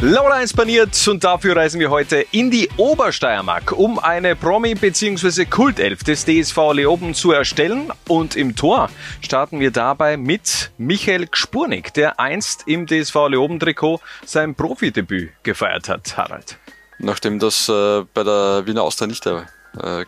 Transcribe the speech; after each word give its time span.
Laura 0.00 0.40
inspaniert 0.40 1.08
und 1.08 1.24
dafür 1.24 1.56
reisen 1.56 1.80
wir 1.80 1.90
heute 1.90 2.24
in 2.30 2.52
die 2.52 2.68
Obersteiermark, 2.76 3.72
um 3.72 3.98
eine 3.98 4.36
Promi- 4.36 4.78
bzw. 4.78 5.44
Kultelf 5.44 6.04
des 6.04 6.24
DSV 6.24 6.56
Leoben 6.72 7.14
zu 7.14 7.32
erstellen. 7.32 7.90
Und 8.06 8.36
im 8.36 8.54
Tor 8.54 8.90
starten 9.20 9.58
wir 9.58 9.72
dabei 9.72 10.16
mit 10.16 10.70
Michael 10.78 11.26
Gspurnik, 11.26 11.92
der 11.94 12.20
einst 12.20 12.62
im 12.68 12.86
DSV 12.86 13.26
Leoben-Trikot 13.28 14.00
sein 14.24 14.54
Profidebüt 14.54 15.30
gefeiert 15.42 15.88
hat, 15.88 16.16
Harald. 16.16 16.58
Nachdem 17.00 17.40
das 17.40 17.68
äh, 17.68 18.04
bei 18.14 18.22
der 18.22 18.66
Wiener 18.66 18.84
Austria 18.84 19.08
nicht 19.08 19.26
äh, 19.26 19.40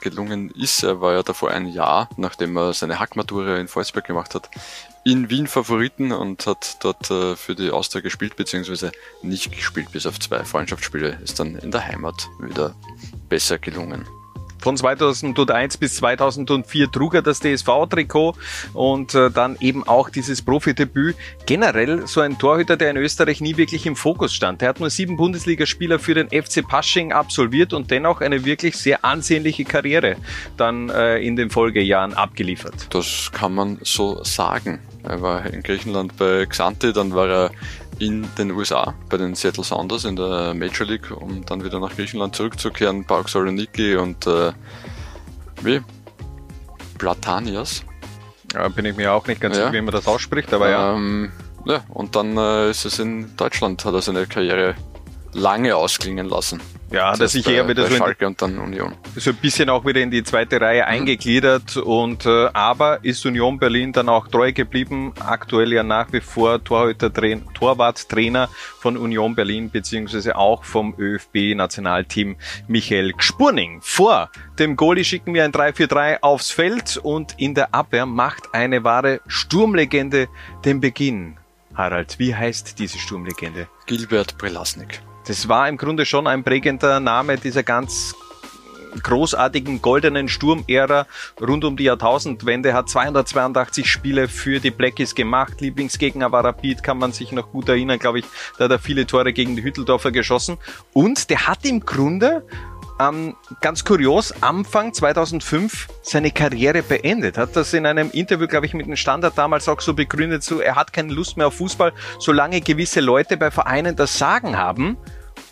gelungen 0.00 0.52
ist, 0.52 0.84
er 0.84 1.00
war 1.00 1.14
ja 1.14 1.25
davor 1.25 1.50
ein 1.50 1.66
Jahr, 1.66 2.09
nachdem 2.16 2.57
er 2.57 2.75
seine 2.75 3.00
Hackmatura 3.00 3.57
in 3.57 3.66
Volzberg 3.66 4.07
gemacht 4.07 4.36
hat, 4.36 4.50
in 5.05 5.30
Wien 5.30 5.46
Favoriten 5.46 6.12
und 6.12 6.46
hat 6.46 6.77
dort 6.80 7.11
äh, 7.11 7.37
für 7.37 7.55
die 7.55 7.71
Austria 7.71 8.03
gespielt, 8.03 8.37
beziehungsweise 8.37 8.93
nicht 9.23 9.50
gespielt, 9.53 9.93
bis 9.93 10.07
auf 10.07 10.19
zwei 10.21 10.45
Freundschaftsspiele. 10.45 11.18
Ist 11.23 11.40
dann 11.40 11.57
in 11.57 11.71
der 11.71 11.86
Heimat 11.86 12.29
wieder 12.39 12.75
besser 13.29 13.59
gelungen. 13.59 14.07
Von 14.61 14.76
2001 14.76 15.79
bis 15.79 15.96
2004 15.96 16.90
trug 16.90 17.14
er 17.14 17.23
das 17.23 17.40
DSV-Trikot 17.40 18.35
und 18.75 19.14
äh, 19.14 19.31
dann 19.31 19.57
eben 19.61 19.89
auch 19.89 20.11
dieses 20.11 20.43
Profidebüt. 20.43 21.17
Generell 21.46 22.07
so 22.07 22.21
ein 22.21 22.39
Torhüter, 22.39 22.76
der 22.76 22.90
in 22.90 22.98
Österreich 22.98 23.40
nie 23.40 23.57
wirklich 23.57 23.87
im 23.87 23.96
Fokus 23.96 24.35
stand. 24.35 24.61
Er 24.61 24.68
hat 24.68 24.81
nur 24.81 24.90
sieben 24.90 25.17
Bundesligaspieler 25.17 25.98
für 25.98 26.14
den 26.14 26.29
FC 26.29 26.67
Pasching 26.67 27.12
absolviert 27.12 27.73
und 27.73 27.90
dennoch 27.90 28.21
eine 28.21 28.45
wirklich 28.45 28.76
sehr 28.76 29.04
ansehnliche 29.04 29.64
Karriere 29.64 30.17
dann 30.59 30.90
äh, 30.90 31.18
in 31.18 31.37
den 31.37 31.48
Folgejahren 31.48 32.12
abgeliefert. 32.12 32.89
Das 32.91 33.31
kann 33.33 33.55
man 33.55 33.78
so 33.83 34.23
sagen. 34.25 34.81
Er 35.03 35.22
war 35.22 35.47
in 35.47 35.62
Griechenland 35.62 36.17
bei 36.17 36.47
Xanthi, 36.47 36.92
dann 36.92 37.14
war 37.14 37.28
er 37.28 37.50
in 37.98 38.27
den 38.39 38.50
USA 38.53 38.95
bei 39.09 39.17
den 39.17 39.34
Seattle 39.34 39.64
Sounders 39.64 40.05
in 40.05 40.17
der 40.17 40.55
Major 40.55 40.86
League, 40.86 41.11
um 41.11 41.45
dann 41.45 41.64
wieder 41.64 41.81
nach 41.81 41.95
Griechenland 41.95 42.34
zurückzukehren. 42.34 43.05
Park 43.05 43.28
Saloniki 43.28 43.97
und 43.97 44.27
äh, 44.27 44.53
wie? 45.62 45.81
Platanias. 46.98 47.84
Ja, 48.55 48.69
bin 48.69 48.84
ich 48.84 48.97
mir 48.97 49.12
auch 49.12 49.27
nicht 49.27 49.41
ganz 49.41 49.56
ja. 49.56 49.65
sicher, 49.65 49.75
wie 49.75 49.81
man 49.81 49.93
das 49.93 50.06
ausspricht, 50.06 50.53
aber 50.53 50.71
ähm, 50.71 51.31
ja. 51.37 51.51
Ja, 51.67 51.84
und 51.89 52.17
dann 52.17 52.37
äh, 52.37 52.71
ist 52.71 52.84
es 52.84 52.98
in 52.98 53.37
Deutschland, 53.37 53.84
hat 53.84 53.95
er 53.95 54.03
seine 54.03 54.27
Karriere 54.27 54.75
lange 55.33 55.77
ausklingen 55.77 56.28
lassen. 56.28 56.61
Ja, 56.91 57.15
er 57.15 57.29
sich 57.29 57.47
eher 57.47 57.69
wieder 57.69 57.87
so, 57.87 57.95
Schalke 57.95 58.27
und 58.27 58.43
dann 58.43 58.59
Union. 58.59 58.95
so 59.15 59.31
ein 59.31 59.37
bisschen 59.37 59.71
auch 59.71 59.85
wieder 59.87 60.01
in 60.01 60.11
die 60.11 60.25
zweite 60.25 60.61
Reihe 60.61 60.83
mhm. 60.83 60.89
eingegliedert 60.89 61.77
und 61.77 62.27
äh, 62.27 62.49
aber 62.53 63.05
ist 63.05 63.25
Union 63.25 63.61
Berlin 63.61 63.93
dann 63.93 64.09
auch 64.09 64.27
treu 64.27 64.53
geblieben, 64.53 65.13
aktuell 65.21 65.73
ja 65.73 65.85
nach 65.85 66.13
wie 66.13 66.21
vor 66.21 66.63
Torhüter 66.65 67.13
Torwarttrainer 67.13 68.49
von 68.81 68.97
Union 68.97 69.37
Berlin 69.37 69.71
beziehungsweise 69.71 70.35
auch 70.35 70.65
vom 70.65 70.95
ÖFB 70.99 71.55
Nationalteam 71.55 72.37
Michael 72.67 73.13
Gspurning. 73.13 73.81
Vor 73.83 74.31
dem 74.59 74.75
Goalie 74.75 75.05
schicken 75.05 75.33
wir 75.33 75.45
ein 75.45 75.53
3-4-3 75.53 76.19
aufs 76.23 76.51
Feld 76.51 76.97
und 76.97 77.35
in 77.39 77.55
der 77.55 77.73
Abwehr 77.73 78.07
macht 78.07 78.53
eine 78.53 78.83
wahre 78.83 79.21
Sturmlegende 79.29 80.29
den 80.65 80.81
Beginn. 80.81 81.37
Harald, 81.75 82.19
wie 82.19 82.35
heißt 82.35 82.81
diese 82.81 82.99
Sturmlegende? 82.99 83.69
Gilbert 83.87 84.37
Prelasnik. 84.39 85.03
Das 85.31 85.48
war 85.48 85.69
im 85.69 85.77
Grunde 85.77 86.06
schon 86.06 86.27
ein 86.27 86.42
prägender 86.42 86.98
Name 86.98 87.36
dieser 87.36 87.62
ganz 87.62 88.17
großartigen 89.00 89.81
goldenen 89.81 90.28
Sturmära 90.28 91.06
rund 91.41 91.64
um 91.64 91.77
die 91.77 91.84
Jahrtausendwende, 91.84 92.75
hat 92.75 92.89
282 92.89 93.89
Spiele 93.89 94.27
für 94.27 94.59
die 94.59 94.72
Blackies 94.72 95.14
gemacht. 95.14 95.61
Lieblingsgegner 95.61 96.33
war 96.33 96.45
Rapid, 96.45 96.83
kann 96.83 96.98
man 96.98 97.12
sich 97.12 97.31
noch 97.31 97.53
gut 97.53 97.69
erinnern, 97.69 98.00
glaube 98.00 98.19
ich. 98.19 98.25
Da 98.59 98.64
hat 98.64 98.72
er 98.72 98.81
viele 98.81 99.06
Tore 99.06 99.33
gegen 99.33 99.55
die 99.55 99.62
Hütteldorfer 99.62 100.11
geschossen. 100.11 100.59
Und 100.92 101.31
der 101.31 101.47
hat 101.47 101.65
im 101.65 101.78
Grunde 101.78 102.44
ähm, 102.98 103.37
ganz 103.61 103.84
kurios, 103.84 104.34
Anfang 104.42 104.92
2005 104.92 105.87
seine 106.03 106.33
Karriere 106.33 106.82
beendet. 106.82 107.38
Hat 107.38 107.55
das 107.55 107.72
in 107.72 107.87
einem 107.87 108.10
Interview, 108.10 108.49
glaube 108.49 108.66
ich, 108.66 108.75
mit 108.75 108.87
dem 108.87 108.97
Standard 108.97 109.38
damals 109.38 109.69
auch 109.69 109.81
so 109.81 109.94
begründet, 109.94 110.43
so 110.43 110.59
er 110.59 110.75
hat 110.75 110.93
keine 110.93 111.12
Lust 111.12 111.37
mehr 111.37 111.47
auf 111.47 111.55
Fußball, 111.55 111.93
solange 112.19 112.60
gewisse 112.60 112.99
Leute 112.99 113.37
bei 113.37 113.53
Vereinen 113.53 113.94
das 113.94 114.19
Sagen 114.19 114.59
haben 114.59 114.99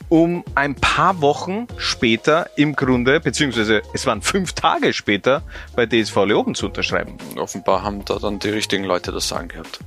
um 0.08 0.44
ein 0.54 0.74
paar 0.74 1.20
Wochen 1.20 1.66
später 1.76 2.48
im 2.56 2.74
Grunde, 2.74 3.20
beziehungsweise 3.20 3.82
es 3.92 4.06
waren 4.06 4.22
fünf 4.22 4.52
Tage 4.52 4.92
später, 4.92 5.42
bei 5.76 5.86
DSV 5.86 6.16
Leoben 6.24 6.54
zu 6.54 6.66
unterschreiben. 6.66 7.16
Offenbar 7.36 7.82
haben 7.82 8.04
da 8.04 8.18
dann 8.18 8.38
die 8.38 8.50
richtigen 8.50 8.84
Leute 8.84 9.12
das 9.12 9.28
Sagen 9.28 9.48
gehabt. 9.48 9.80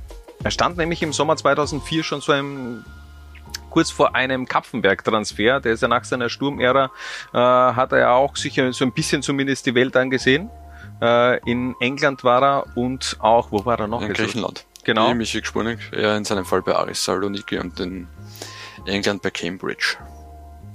Er 0.44 0.50
stand 0.50 0.76
nämlich 0.76 1.02
im 1.02 1.12
Sommer 1.12 1.36
2004 1.36 2.04
schon 2.04 2.20
so 2.20 2.32
einem 2.32 2.84
kurz 3.70 3.90
vor 3.90 4.14
einem 4.14 4.46
Kapfenberg-Transfer. 4.46 5.60
Der 5.60 5.72
ist 5.72 5.82
ja 5.82 5.88
nach 5.88 6.04
seiner 6.04 6.28
Sturmära, 6.28 6.90
äh, 7.32 7.38
hat 7.38 7.92
er 7.92 7.98
ja 7.98 8.12
auch 8.12 8.36
sicher 8.36 8.72
so 8.72 8.84
ein 8.84 8.92
bisschen 8.92 9.22
zumindest 9.22 9.66
die 9.66 9.74
Welt 9.74 9.96
angesehen. 9.96 10.50
Äh, 11.00 11.38
in 11.50 11.74
England 11.80 12.22
war 12.22 12.42
er 12.42 12.76
und 12.76 13.16
auch, 13.20 13.50
wo 13.50 13.64
war 13.64 13.80
er 13.80 13.88
noch? 13.88 14.02
In 14.02 14.12
Griechenland. 14.12 14.66
Genau. 14.84 15.14
Michi 15.14 15.40
gesponnen, 15.40 15.78
er 15.92 16.16
in 16.16 16.24
seinem 16.24 16.44
Fall 16.44 16.62
bei 16.62 16.74
Aris 16.74 17.04
Saloniki 17.04 17.58
und 17.58 17.78
in 17.78 18.08
England 18.84 19.22
bei 19.22 19.30
Cambridge 19.30 19.96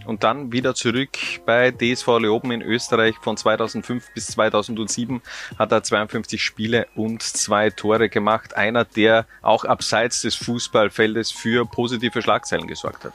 und 0.08 0.24
dann 0.24 0.52
wieder 0.52 0.74
zurück 0.74 1.10
bei 1.46 1.72
DSV 1.72 2.08
Leoben 2.20 2.52
in 2.52 2.62
Österreich 2.62 3.16
von 3.22 3.38
2005 3.38 4.14
bis 4.14 4.28
2007 4.28 5.22
hat 5.60 5.72
er 5.72 5.84
52 5.84 6.42
Spiele 6.42 6.88
und 6.96 7.22
zwei 7.22 7.70
Tore 7.70 8.10
gemacht. 8.10 8.56
Einer, 8.56 8.86
der 8.86 9.26
auch 9.42 9.66
abseits 9.66 10.22
des 10.22 10.36
Fußballfeldes 10.36 11.32
für 11.32 11.66
positive 11.66 12.22
Schlagzeilen 12.22 12.68
gesorgt 12.68 13.04
hat. 13.06 13.14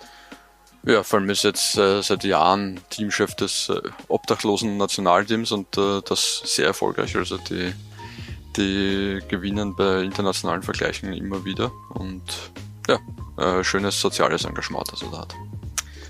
Ja, 0.85 1.03
vor 1.03 1.21
allem 1.21 1.31
ist 1.31 1.45
jetzt 1.45 1.79
äh, 1.79 2.03
seit 2.03 2.25
Jahren 2.25 2.81
Teamchef 2.91 3.35
des 3.37 3.69
äh, 3.69 3.81
obdachlosen 4.09 4.77
Nationalteams 4.77 5.53
und 5.53 5.79
äh, 5.79 6.03
das 6.05 6.43
sehr 6.45 6.67
erfolgreich. 6.67 7.17
Also 7.17 7.39
die, 7.39 7.73
die 8.57 9.21
gewinnen 9.29 9.77
bei 9.77 10.03
internationalen 10.03 10.63
Vergleichen 10.63 11.13
immer 11.13 11.45
wieder 11.45 11.71
und 11.91 12.23
ja, 12.89 12.99
äh, 13.39 13.63
schönes 13.63 14.01
soziales 14.01 14.45
Engagement, 14.45 14.91
das 14.91 15.03
er 15.03 15.11
da 15.11 15.19
hat. 15.21 15.35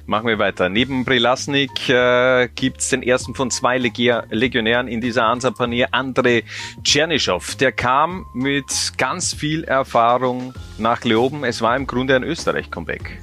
Machen 0.06 0.26
wir 0.26 0.38
weiter. 0.38 0.68
Neben 0.68 1.04
Brilasnik 1.04 1.88
äh, 1.88 2.48
gibt 2.54 2.90
den 2.90 3.02
ersten 3.02 3.34
von 3.34 3.50
zwei 3.50 3.78
Legier 3.78 4.24
Legionären 4.30 4.88
in 4.88 5.00
dieser 5.00 5.24
Ansa-Panier, 5.24 5.90
André 5.90 6.42
Tschernyschow. 6.82 7.54
Der 7.56 7.72
kam 7.72 8.26
mit 8.34 8.92
ganz 8.98 9.32
viel 9.32 9.64
Erfahrung 9.64 10.54
nach 10.78 11.04
Leoben. 11.04 11.44
Es 11.44 11.62
war 11.62 11.76
im 11.76 11.86
Grunde 11.86 12.16
ein 12.16 12.24
Österreich-Comeback. 12.24 13.20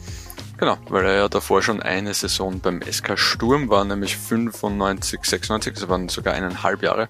Genau, 0.60 0.78
weil 0.90 1.06
er 1.06 1.16
ja 1.16 1.30
davor 1.30 1.62
schon 1.62 1.82
eine 1.82 2.14
Saison 2.14 2.60
beim 2.60 2.82
SK 2.82 3.18
Sturm 3.18 3.70
war, 3.70 3.86
nämlich 3.86 4.18
95, 4.18 5.24
96, 5.24 5.74
das 5.74 5.88
waren 5.88 6.10
sogar 6.10 6.34
eineinhalb 6.34 6.84
Jahre. 6.84 7.08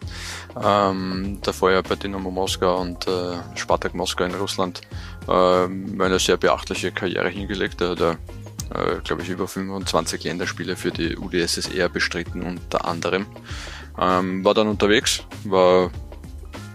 Ähm, 0.63 1.40
davor 1.41 1.72
ja 1.72 1.81
bei 1.81 1.96
Dynamo 1.96 2.29
Moskau 2.29 2.79
und 2.79 3.08
äh, 3.08 3.38
Spartak 3.56 3.96
Moskau 3.96 4.25
in 4.25 4.35
Russland 4.35 4.81
ähm, 5.28 6.00
eine 6.00 6.19
sehr 6.19 6.38
beachtliche 6.38 6.91
Karriere 6.91 7.29
hingelegt. 7.29 7.81
Er 7.81 7.90
hat 7.90 8.18
äh, 8.74 9.02
glaube 9.03 9.22
ich, 9.22 9.30
über 9.30 9.47
25 9.47 10.24
Länderspiele 10.24 10.75
für 10.75 10.91
die 10.91 11.18
UdSSR 11.18 11.90
bestritten 11.90 12.44
unter 12.44 12.85
anderem. 12.85 13.25
Ähm, 14.00 14.44
war 14.46 14.53
dann 14.53 14.68
unterwegs, 14.68 15.24
war 15.44 15.91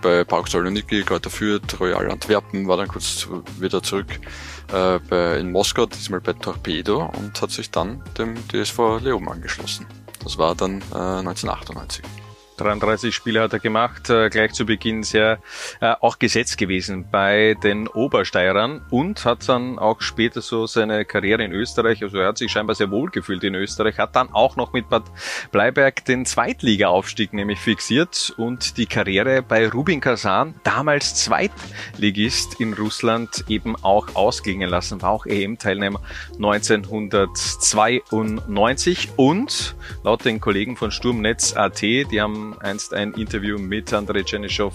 bei 0.03 0.23
Park 0.25 0.49
Saloniki, 0.49 1.03
Kräuter 1.03 1.31
Fürth, 1.31 1.81
Royal 1.81 2.11
Antwerpen, 2.11 2.69
war 2.69 2.77
dann 2.77 2.89
kurz 2.89 3.27
wieder 3.59 3.83
zurück 3.83 4.21
äh, 4.73 4.99
bei, 4.99 5.39
in 5.39 5.51
Moskau, 5.51 5.87
diesmal 5.87 6.21
bei 6.21 6.35
Torpedo 6.35 7.11
und 7.17 7.41
hat 7.41 7.51
sich 7.51 7.71
dann 7.71 8.03
dem 8.19 8.37
DSV 8.49 9.01
Leoben 9.01 9.31
angeschlossen. 9.31 9.87
Das 10.23 10.37
war 10.37 10.55
dann 10.55 10.81
äh, 10.93 11.21
1998. 11.21 12.24
33 12.57 13.15
Spiele 13.15 13.41
hat 13.41 13.53
er 13.53 13.59
gemacht, 13.59 14.09
äh, 14.11 14.31
gleich 14.31 14.53
zu 14.53 14.65
Beginn 14.65 15.03
sehr 15.03 15.39
äh, 15.81 15.95
auch 16.01 16.19
gesetzt 16.19 16.59
gewesen 16.59 17.07
bei 17.11 17.57
den 17.63 17.89
Obersteirern 17.89 18.83
und 18.91 19.25
hat 19.25 19.49
dann 19.49 19.79
auch 19.79 20.01
später 20.01 20.41
so 20.41 20.67
seine 20.67 21.05
Karriere 21.05 21.45
in 21.45 21.53
Österreich, 21.53 22.03
also 22.03 22.19
er 22.19 22.29
hat 22.29 22.39
sich 22.39 22.53
scheinbar 22.53 22.77
sehr 22.77 22.91
wohl 22.91 23.11
gefühlt 23.11 23.45
in 23.45 23.55
Österreich, 23.55 23.99
hat 23.99 24.17
dann 24.17 24.33
auch 24.33 24.57
noch 24.57 24.73
mit 24.73 24.89
Bad 24.89 25.05
Bleiberg 25.51 26.05
den 26.05 26.27
Zweitliga-Aufstieg 26.27 27.33
nämlich 27.33 27.59
fixiert 27.59 28.33
und 28.37 28.77
die 28.77 28.87
Karriere 28.87 29.43
bei 29.43 29.69
Rubin 29.69 30.01
Kazan, 30.01 30.55
damals 30.63 31.17
Zweitligist 31.17 32.61
in 32.61 32.75
Russland, 32.75 33.45
eben 33.49 33.75
auch 33.77 34.15
ausklingen 34.15 34.71
lassen, 34.71 35.03
war 35.03 35.11
auch 35.11 35.27
EM-Teilnehmer 35.27 36.01
1992 36.35 39.11
und 39.17 39.75
laut 40.03 40.25
den 40.25 40.41
Kollegen 40.41 40.77
von 40.77 40.91
Sturmnetz.at, 40.91 41.83
die 41.83 42.21
haben 42.21 42.44
einst 42.61 42.93
ein 42.93 43.13
Interview 43.15 43.59
mit 43.59 43.93
Andrei 43.93 44.23
Tschernyschow 44.23 44.75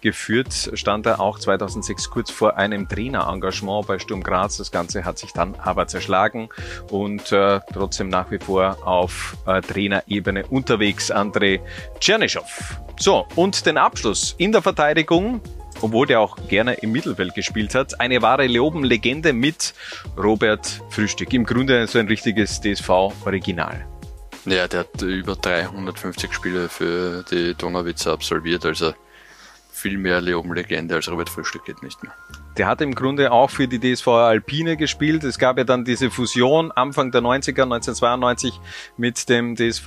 geführt, 0.00 0.70
stand 0.74 1.06
er 1.06 1.20
auch 1.20 1.38
2006 1.38 2.10
kurz 2.10 2.30
vor 2.30 2.56
einem 2.56 2.88
Trainerengagement 2.88 3.86
bei 3.86 3.98
Sturm 3.98 4.22
Graz. 4.22 4.58
Das 4.58 4.70
Ganze 4.70 5.04
hat 5.04 5.18
sich 5.18 5.32
dann 5.32 5.54
aber 5.56 5.86
zerschlagen 5.86 6.48
und 6.90 7.32
äh, 7.32 7.60
trotzdem 7.72 8.08
nach 8.08 8.30
wie 8.30 8.38
vor 8.38 8.78
auf 8.86 9.36
äh, 9.46 9.60
Trainerebene 9.60 10.46
unterwegs, 10.46 11.10
Andrei 11.10 11.60
Tschernyschow. 11.98 12.80
So, 12.98 13.26
und 13.34 13.66
den 13.66 13.78
Abschluss 13.78 14.34
in 14.38 14.52
der 14.52 14.62
Verteidigung 14.62 15.40
obwohl 15.80 16.06
der 16.06 16.20
auch 16.20 16.36
gerne 16.48 16.74
im 16.74 16.92
Mittelfeld 16.92 17.34
gespielt 17.34 17.74
hat. 17.74 18.00
Eine 18.00 18.22
wahre 18.22 18.46
Leoben-Legende 18.46 19.32
mit 19.32 19.74
Robert 20.16 20.80
Frühstück. 20.90 21.32
Im 21.32 21.44
Grunde 21.44 21.86
so 21.86 21.98
ein 21.98 22.08
richtiges 22.08 22.60
DSV-Original. 22.60 23.86
Ja, 24.44 24.68
der 24.68 24.80
hat 24.80 25.02
über 25.02 25.36
350 25.36 26.32
Spiele 26.32 26.68
für 26.68 27.24
die 27.30 27.54
Donauwitzer 27.54 28.12
absolviert, 28.12 28.64
also 28.64 28.94
viel 29.78 29.96
mehr 29.96 30.20
Leoben-Legende 30.20 30.96
als 30.96 31.08
Robert 31.08 31.30
Frühstück 31.30 31.64
geht 31.64 31.82
nicht 31.82 32.02
mehr. 32.02 32.12
Der 32.56 32.66
hat 32.66 32.80
im 32.80 32.96
Grunde 32.96 33.30
auch 33.30 33.50
für 33.50 33.68
die 33.68 33.78
DSV 33.78 34.08
Alpine 34.08 34.76
gespielt. 34.76 35.22
Es 35.22 35.38
gab 35.38 35.58
ja 35.58 35.64
dann 35.64 35.84
diese 35.84 36.10
Fusion 36.10 36.72
Anfang 36.72 37.12
der 37.12 37.20
90er, 37.20 37.62
1992 37.62 38.60
mit 38.96 39.28
dem 39.28 39.54
DSV 39.54 39.86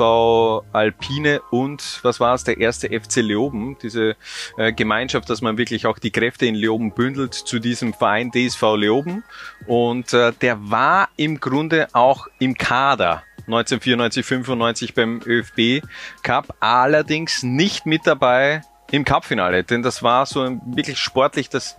Alpine 0.71 1.41
und 1.51 1.99
was 2.03 2.21
war 2.21 2.33
es, 2.33 2.45
der 2.45 2.59
erste 2.59 2.87
FC 2.87 3.17
Leoben, 3.17 3.77
diese 3.83 4.15
äh, 4.55 4.71
Gemeinschaft, 4.71 5.29
dass 5.29 5.41
man 5.41 5.57
wirklich 5.57 5.85
auch 5.85 5.99
die 5.99 6.11
Kräfte 6.11 6.45
in 6.45 6.55
Leoben 6.55 6.93
bündelt 6.93 7.33
zu 7.33 7.59
diesem 7.59 7.93
Verein 7.93 8.31
DSV 8.31 8.61
Leoben. 8.77 9.25
Und 9.67 10.13
äh, 10.13 10.31
der 10.39 10.71
war 10.71 11.09
im 11.17 11.41
Grunde 11.41 11.89
auch 11.91 12.27
im 12.39 12.55
Kader 12.55 13.23
1994, 13.47 14.25
95 14.25 14.93
beim 14.93 15.21
ÖFB 15.25 15.85
Cup, 16.23 16.55
allerdings 16.59 17.43
nicht 17.43 17.85
mit 17.85 18.05
dabei 18.05 18.61
im 18.91 19.05
Cupfinale, 19.05 19.63
denn 19.63 19.83
das 19.83 20.03
war 20.03 20.25
so 20.25 20.59
wirklich 20.65 20.99
sportlich 20.99 21.49
das 21.49 21.77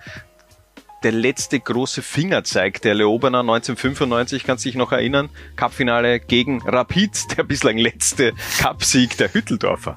der 1.02 1.12
letzte 1.12 1.58
große 1.58 2.00
Fingerzeig 2.00 2.80
der 2.82 2.94
Leobener 2.94 3.40
1995, 3.40 4.44
kannst 4.44 4.64
dich 4.64 4.76
noch 4.76 4.92
erinnern, 4.92 5.30
Cupfinale 5.56 6.20
gegen 6.20 6.62
Rapid, 6.62 7.36
der 7.36 7.42
bislang 7.42 7.76
letzte 7.76 8.34
Cupsieg 8.60 9.16
der 9.16 9.34
Hütteldorfer. 9.34 9.96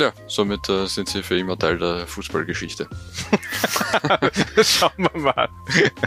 Ja, 0.00 0.12
somit 0.26 0.66
äh, 0.70 0.86
sind 0.86 1.10
sie 1.10 1.22
für 1.22 1.38
immer 1.38 1.58
Teil 1.58 1.76
der 1.76 2.06
Fußballgeschichte. 2.06 2.88
Schauen 4.62 4.92
wir 4.96 5.20
mal. 5.20 5.48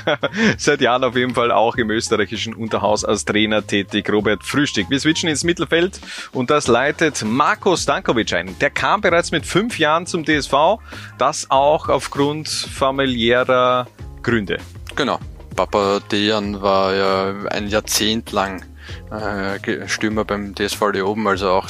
Seit 0.57 0.81
Jahren 0.81 1.03
auf 1.03 1.15
jeden 1.15 1.35
Fall 1.35 1.51
auch 1.51 1.75
im 1.75 1.91
österreichischen 1.91 2.55
Unterhaus 2.55 3.05
als 3.05 3.23
Trainer 3.23 3.67
tätig, 3.67 4.11
Robert 4.11 4.43
Frühstück. 4.43 4.89
Wir 4.89 4.99
switchen 4.99 5.29
ins 5.29 5.43
Mittelfeld 5.43 6.01
und 6.31 6.49
das 6.49 6.65
leitet 6.65 7.23
Marco 7.23 7.77
Stankovic 7.77 8.33
ein. 8.33 8.57
Der 8.57 8.71
kam 8.71 9.01
bereits 9.01 9.29
mit 9.29 9.45
fünf 9.45 9.77
Jahren 9.77 10.07
zum 10.07 10.25
DSV, 10.25 10.79
das 11.19 11.51
auch 11.51 11.87
aufgrund 11.87 12.49
familiärer 12.49 13.85
Gründe. 14.23 14.57
Genau. 14.95 15.19
Papa 15.55 15.99
Dejan 16.11 16.63
war 16.63 16.95
ja 16.95 17.47
ein 17.51 17.67
Jahrzehnt 17.67 18.31
lang 18.31 18.65
äh, 19.11 19.87
Stürmer 19.87 20.25
beim 20.25 20.55
DSV 20.55 20.81
Leoben, 20.93 21.27
also 21.27 21.51
auch 21.51 21.69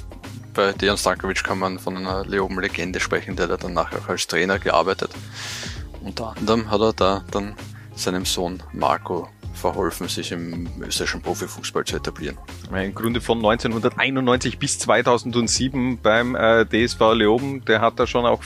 bei 0.53 0.71
Dejan 0.73 0.97
Stankovic 0.97 1.43
kann 1.43 1.59
man 1.59 1.79
von 1.79 1.97
einer 1.97 2.25
Leoben-Legende 2.25 2.99
sprechen, 2.99 3.35
der 3.35 3.49
hat 3.49 3.63
dann 3.63 3.73
nachher 3.73 3.99
auch 3.99 4.09
als 4.09 4.27
Trainer 4.27 4.59
gearbeitet. 4.59 5.11
Unter 6.01 6.35
anderem 6.37 6.69
hat 6.69 6.81
er 6.81 6.93
da 6.93 7.25
dann 7.31 7.55
seinem 7.95 8.25
Sohn 8.25 8.61
Marco 8.71 9.29
verholfen, 9.53 10.07
sich 10.07 10.31
im 10.31 10.67
österreichischen 10.81 11.21
Profifußball 11.21 11.85
zu 11.85 11.97
etablieren. 11.97 12.37
Im 12.73 12.93
Grunde 12.93 13.21
von 13.21 13.37
1991 13.37 14.59
bis 14.59 14.79
2007 14.79 15.99
beim 16.01 16.35
äh, 16.35 16.65
DSV 16.65 16.99
Leoben, 17.13 17.63
der 17.65 17.81
hat 17.81 17.99
da 17.99 18.07
schon 18.07 18.25
auch 18.25 18.41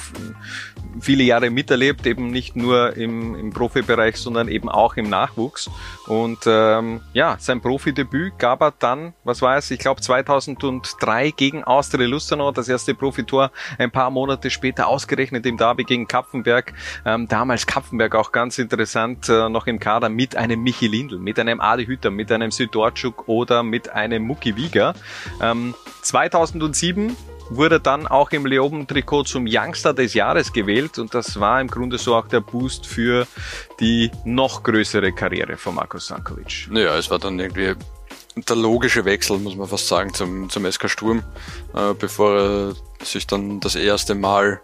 viele 1.00 1.24
Jahre 1.24 1.50
miterlebt, 1.50 2.06
eben 2.06 2.27
nicht 2.31 2.56
nur 2.56 2.95
im, 2.95 3.36
im 3.36 3.51
Profibereich, 3.51 4.18
sondern 4.18 4.48
eben 4.48 4.69
auch 4.69 4.95
im 4.95 5.09
Nachwuchs. 5.09 5.69
Und 6.07 6.39
ähm, 6.45 7.01
ja, 7.13 7.38
sein 7.39 7.62
Profidebüt 7.62 8.39
gab 8.39 8.62
er 8.62 8.74
dann, 8.77 9.13
was 9.24 9.42
war 9.42 9.57
es, 9.57 9.69
ich 9.71 9.80
glaube 9.80 10.01
2003 10.01 11.31
gegen 11.31 11.63
Austria 11.63 12.07
Lustenau, 12.07 12.51
das 12.51 12.69
erste 12.69 12.95
Profitor, 12.95 13.51
ein 13.77 13.92
paar 13.92 14.09
Monate 14.09 14.50
später 14.50 14.88
ausgerechnet 14.88 15.45
im 15.45 15.57
Derby 15.57 15.83
gegen 15.83 16.07
Kapfenberg. 16.07 16.74
Ähm, 17.06 17.27
damals 17.27 17.65
Kapfenberg 17.65 18.15
auch 18.15 18.31
ganz 18.31 18.57
interessant, 18.57 19.30
äh, 19.30 19.50
noch 19.50 19.68
im 19.68 19.80
Kader 19.80 20.09
mit 20.09 20.36
einem 20.36 20.63
Michi 20.63 20.88
Lindl, 20.98 21.20
mit 21.20 21.40
einem 21.40 21.62
Adi 21.62 21.86
Hütter, 21.86 22.10
mit 22.10 22.32
einem 22.32 22.52
Südortschuk 22.52 23.28
oder 23.28 23.64
mit 23.64 23.90
einem 23.90 24.24
Mucki 24.24 24.56
Wieger. 24.56 24.96
Ähm, 25.42 25.76
2007 26.02 27.16
wurde 27.50 27.80
dann 27.80 28.08
auch 28.08 28.32
im 28.32 28.46
Leoben-Trikot 28.46 29.24
zum 29.24 29.46
Youngster 29.48 29.94
des 29.94 30.14
Jahres 30.14 30.52
gewählt 30.52 31.00
und 31.00 31.14
das 31.14 31.40
war 31.40 31.62
im 31.62 31.68
Grunde 31.68 31.98
so 31.98 32.16
auch 32.16 32.28
der 32.28 32.42
Boost 32.42 32.86
für 32.86 33.26
die 33.80 34.12
noch 34.26 34.64
größere 34.64 35.14
Karriere 35.14 35.56
von 35.56 35.76
Markus 35.76 36.08
Sankovic. 36.08 36.68
Naja, 36.70 36.98
es 36.98 37.10
war 37.10 37.20
dann 37.20 37.40
irgendwie 37.40 37.76
der 38.36 38.56
logische 38.56 39.06
Wechsel, 39.06 39.38
muss 39.40 39.56
man 39.56 39.68
fast 39.68 39.88
sagen, 39.88 40.14
zum, 40.14 40.50
zum 40.50 40.70
SK 40.70 40.90
Sturm, 40.90 41.24
äh, 41.74 41.94
bevor 41.94 42.38
er 42.38 42.76
sich 43.04 43.26
dann 43.28 43.60
das 43.60 43.76
erste 43.76 44.14
Mal 44.14 44.62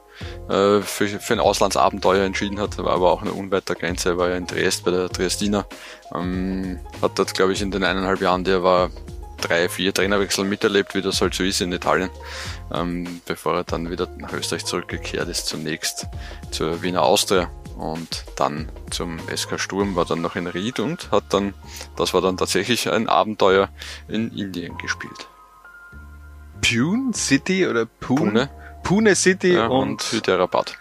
äh, 0.50 0.82
für, 0.82 1.08
für 1.08 1.34
ein 1.34 1.40
Auslandsabenteuer 1.40 2.26
entschieden 2.26 2.60
hat, 2.60 2.78
war 2.78 2.94
aber 2.94 3.12
auch 3.12 3.22
eine 3.22 3.34
unweiter 3.34 3.76
Grenze, 3.76 4.10
er 4.10 4.18
war 4.18 4.30
ja 4.30 4.36
in 4.36 4.48
Triest 4.48 4.86
bei 4.86 4.92
der 4.92 5.10
Triestina, 5.10 5.66
ähm, 6.14 6.80
hat 7.02 7.18
dort, 7.20 7.34
glaube 7.34 7.54
ich, 7.54 7.62
in 7.62 7.72
den 7.72 7.84
eineinhalb 7.84 8.22
Jahren, 8.22 8.44
die 8.44 8.52
er 8.52 8.64
war, 8.64 8.90
drei, 9.44 9.68
vier 9.68 9.94
Trainerwechsel 9.94 10.46
miterlebt, 10.46 10.96
wie 10.96 11.02
das 11.02 11.22
halt 11.22 11.34
so 11.34 11.44
ist 11.44 11.62
in 11.62 11.72
Italien, 11.72 12.10
ähm, 12.74 13.22
bevor 13.26 13.56
er 13.56 13.64
dann 13.64 13.90
wieder 13.90 14.08
nach 14.18 14.34
Österreich 14.34 14.66
zurückgekehrt 14.66 15.28
ist, 15.28 15.48
zunächst 15.48 16.08
zur 16.52 16.82
Wiener 16.82 17.04
Austria 17.04 17.50
und 17.78 18.24
dann 18.38 18.70
zum 18.90 19.20
SK 19.34 19.60
Sturm, 19.60 19.96
war 19.96 20.06
dann 20.06 20.22
noch 20.22 20.36
in 20.36 20.48
Ried 20.48 20.80
und 20.80 21.12
hat 21.12 21.26
dann, 21.30 21.54
das 21.96 22.14
war 22.14 22.22
dann 22.22 22.38
tatsächlich 22.38 22.90
ein 22.90 23.10
Abenteuer 23.10 23.70
in 24.08 24.32
Indien 24.32 24.78
gespielt. 24.78 25.28
Pune 26.62 27.14
City 27.14 27.68
oder 27.68 27.86
Pune? 27.86 28.32
Pune, 28.32 28.50
Pune 28.84 29.16
City 29.16 29.54
ja, 29.54 29.68
und, 29.68 29.90
und 29.90 30.12
Hyderabad. 30.12 30.78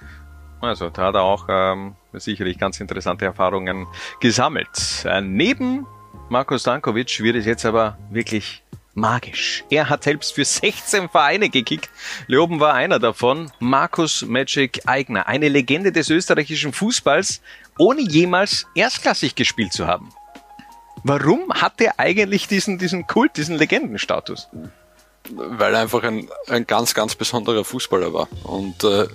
Also 0.60 0.90
da 0.90 1.06
hat 1.06 1.14
er 1.14 1.22
auch 1.22 1.46
ähm, 1.49 1.94
sicherlich 2.12 2.58
ganz 2.58 2.81
interessante 2.81 3.25
Erfahrungen 3.25 3.87
gesammelt. 4.20 5.04
Äh, 5.04 5.20
neben 5.20 5.87
Marko 6.28 6.56
Stankovic 6.56 7.20
wird 7.20 7.37
es 7.37 7.46
jetzt 7.46 7.64
aber 7.64 7.99
wirklich 8.10 8.62
magisch. 8.94 9.64
Er 9.70 9.88
hat 9.88 10.04
selbst 10.04 10.34
für 10.34 10.44
16 10.44 11.08
Vereine 11.08 11.49
gekickt. 11.49 11.90
Leoben 12.26 12.60
war 12.60 12.75
einer 12.75 12.99
davon. 12.99 13.50
Markus 13.58 14.22
Magic 14.22 14.82
Eigner, 14.87 15.26
eine 15.26 15.48
Legende 15.48 15.93
des 15.93 16.10
österreichischen 16.10 16.72
Fußballs, 16.72 17.40
ohne 17.78 18.02
jemals 18.02 18.66
erstklassig 18.75 19.34
gespielt 19.34 19.72
zu 19.72 19.87
haben. 19.87 20.10
Warum 21.05 21.52
hat 21.52 21.81
er 21.81 21.98
eigentlich 21.98 22.46
diesen, 22.46 22.78
diesen 22.78 23.06
Kult, 23.06 23.37
diesen 23.37 23.56
Legendenstatus? 23.56 24.48
Weil 25.34 25.75
er 25.75 25.81
einfach 25.81 26.02
ein, 26.02 26.29
ein 26.49 26.67
ganz, 26.67 26.94
ganz 26.94 27.14
besonderer 27.14 27.64
Fußballer 27.64 28.12
war. 28.12 28.29
Und 28.44 28.84
äh, 28.84 29.06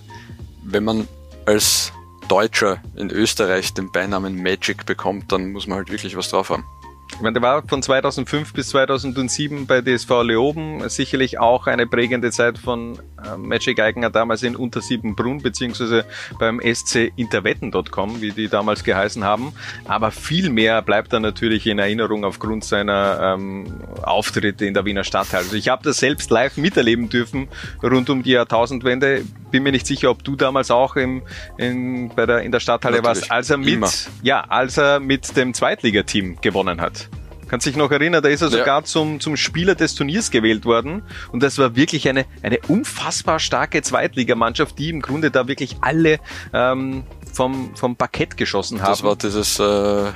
wenn 0.64 0.84
man 0.84 1.08
als 1.46 1.92
Deutscher 2.28 2.82
in 2.96 3.10
Österreich 3.10 3.74
den 3.74 3.92
Beinamen 3.92 4.42
Magic 4.42 4.86
bekommt, 4.86 5.32
dann 5.32 5.52
muss 5.52 5.68
man 5.68 5.78
halt 5.78 5.92
wirklich 5.92 6.18
was 6.18 6.30
drauf 6.30 6.50
haben. 6.50 6.66
Ich 7.14 7.22
meine, 7.22 7.34
der 7.34 7.42
war 7.42 7.64
von 7.68 7.82
2005 7.82 8.54
bis 8.54 8.70
2007 8.70 9.66
bei 9.66 9.82
DSV 9.82 10.10
Leoben 10.24 10.88
sicherlich 10.90 11.40
auch 11.40 11.68
eine 11.68 11.88
prägende 11.88 12.32
Zeit 12.32 12.58
von 12.58 13.00
Magic 13.38 13.80
Eigner 13.80 14.10
damals 14.10 14.44
in 14.44 14.56
Untersiebenbrunn 14.56 15.42
beziehungsweise 15.42 16.06
beim 16.40 16.62
SC 16.62 17.12
Interwetten.com, 17.16 18.22
wie 18.22 18.32
die 18.32 18.48
damals 18.48 18.84
geheißen 18.84 19.24
haben. 19.24 19.54
Aber 19.86 20.12
viel 20.12 20.50
mehr 20.50 20.82
bleibt 20.82 21.14
er 21.14 21.20
natürlich 21.20 21.66
in 21.68 21.80
Erinnerung 21.80 22.24
aufgrund 22.24 22.64
seiner 22.64 23.36
ähm, 23.36 23.82
Auftritte 24.04 24.66
in 24.66 24.74
der 24.74 24.86
Wiener 24.86 25.04
Stadtteil. 25.04 25.40
Also 25.40 25.56
ich 25.56 25.70
habe 25.70 25.84
das 25.84 25.98
selbst 25.98 26.30
live 26.30 26.58
miterleben 26.58 27.10
dürfen 27.10 27.48
rund 27.84 28.10
um 28.10 28.24
die 28.24 28.32
Jahrtausendwende. 28.32 29.24
Bin 29.52 29.64
mir 29.64 29.72
nicht 29.72 29.88
sicher, 29.88 30.10
ob 30.10 30.24
du 30.24 30.36
damals 30.36 30.72
auch 30.72 30.96
im, 30.96 31.22
in, 31.58 32.10
bei 32.10 32.26
der, 32.26 32.42
in 32.42 32.52
der 32.52 32.60
Stadthalle 32.60 32.98
natürlich. 32.98 33.22
warst, 33.22 33.32
als 33.32 33.50
er 33.50 33.58
mit, 33.58 33.70
Immer. 33.70 33.90
ja, 34.22 34.42
als 34.42 34.78
er 34.78 35.00
mit 35.00 35.36
dem 35.38 35.54
Zweitligateam 35.54 36.40
gewonnen 36.42 36.82
hat. 36.82 37.10
Kannst 37.48 37.66
dich 37.66 37.76
noch 37.76 37.92
erinnern, 37.92 38.22
da 38.22 38.30
ist 38.30 38.42
er 38.42 38.50
sogar 38.50 38.80
ja. 38.80 38.84
zum, 38.84 39.20
zum 39.20 39.38
Spieler 39.38 39.76
des 39.76 39.96
Turniers 39.96 40.32
gewählt 40.32 40.66
worden. 40.66 41.04
Und 41.32 41.44
das 41.44 41.58
war 41.58 41.76
wirklich 41.76 42.10
eine, 42.10 42.26
eine 42.44 42.60
unfassbar 42.68 43.40
starke 43.40 43.82
Zweitligamannschaft, 43.82 44.78
die 44.78 44.90
im 44.90 45.02
Grunde 45.02 45.32
da 45.32 45.48
wirklich 45.48 45.78
alle 45.82 46.20
ähm, 46.54 47.04
vom, 47.34 47.76
vom 47.76 47.96
Parkett 47.96 48.36
geschossen 48.36 48.82
haben. 48.82 48.90
Das 48.90 49.04
war 49.04 49.16
dieses 49.16 49.60
äh, 49.60 50.12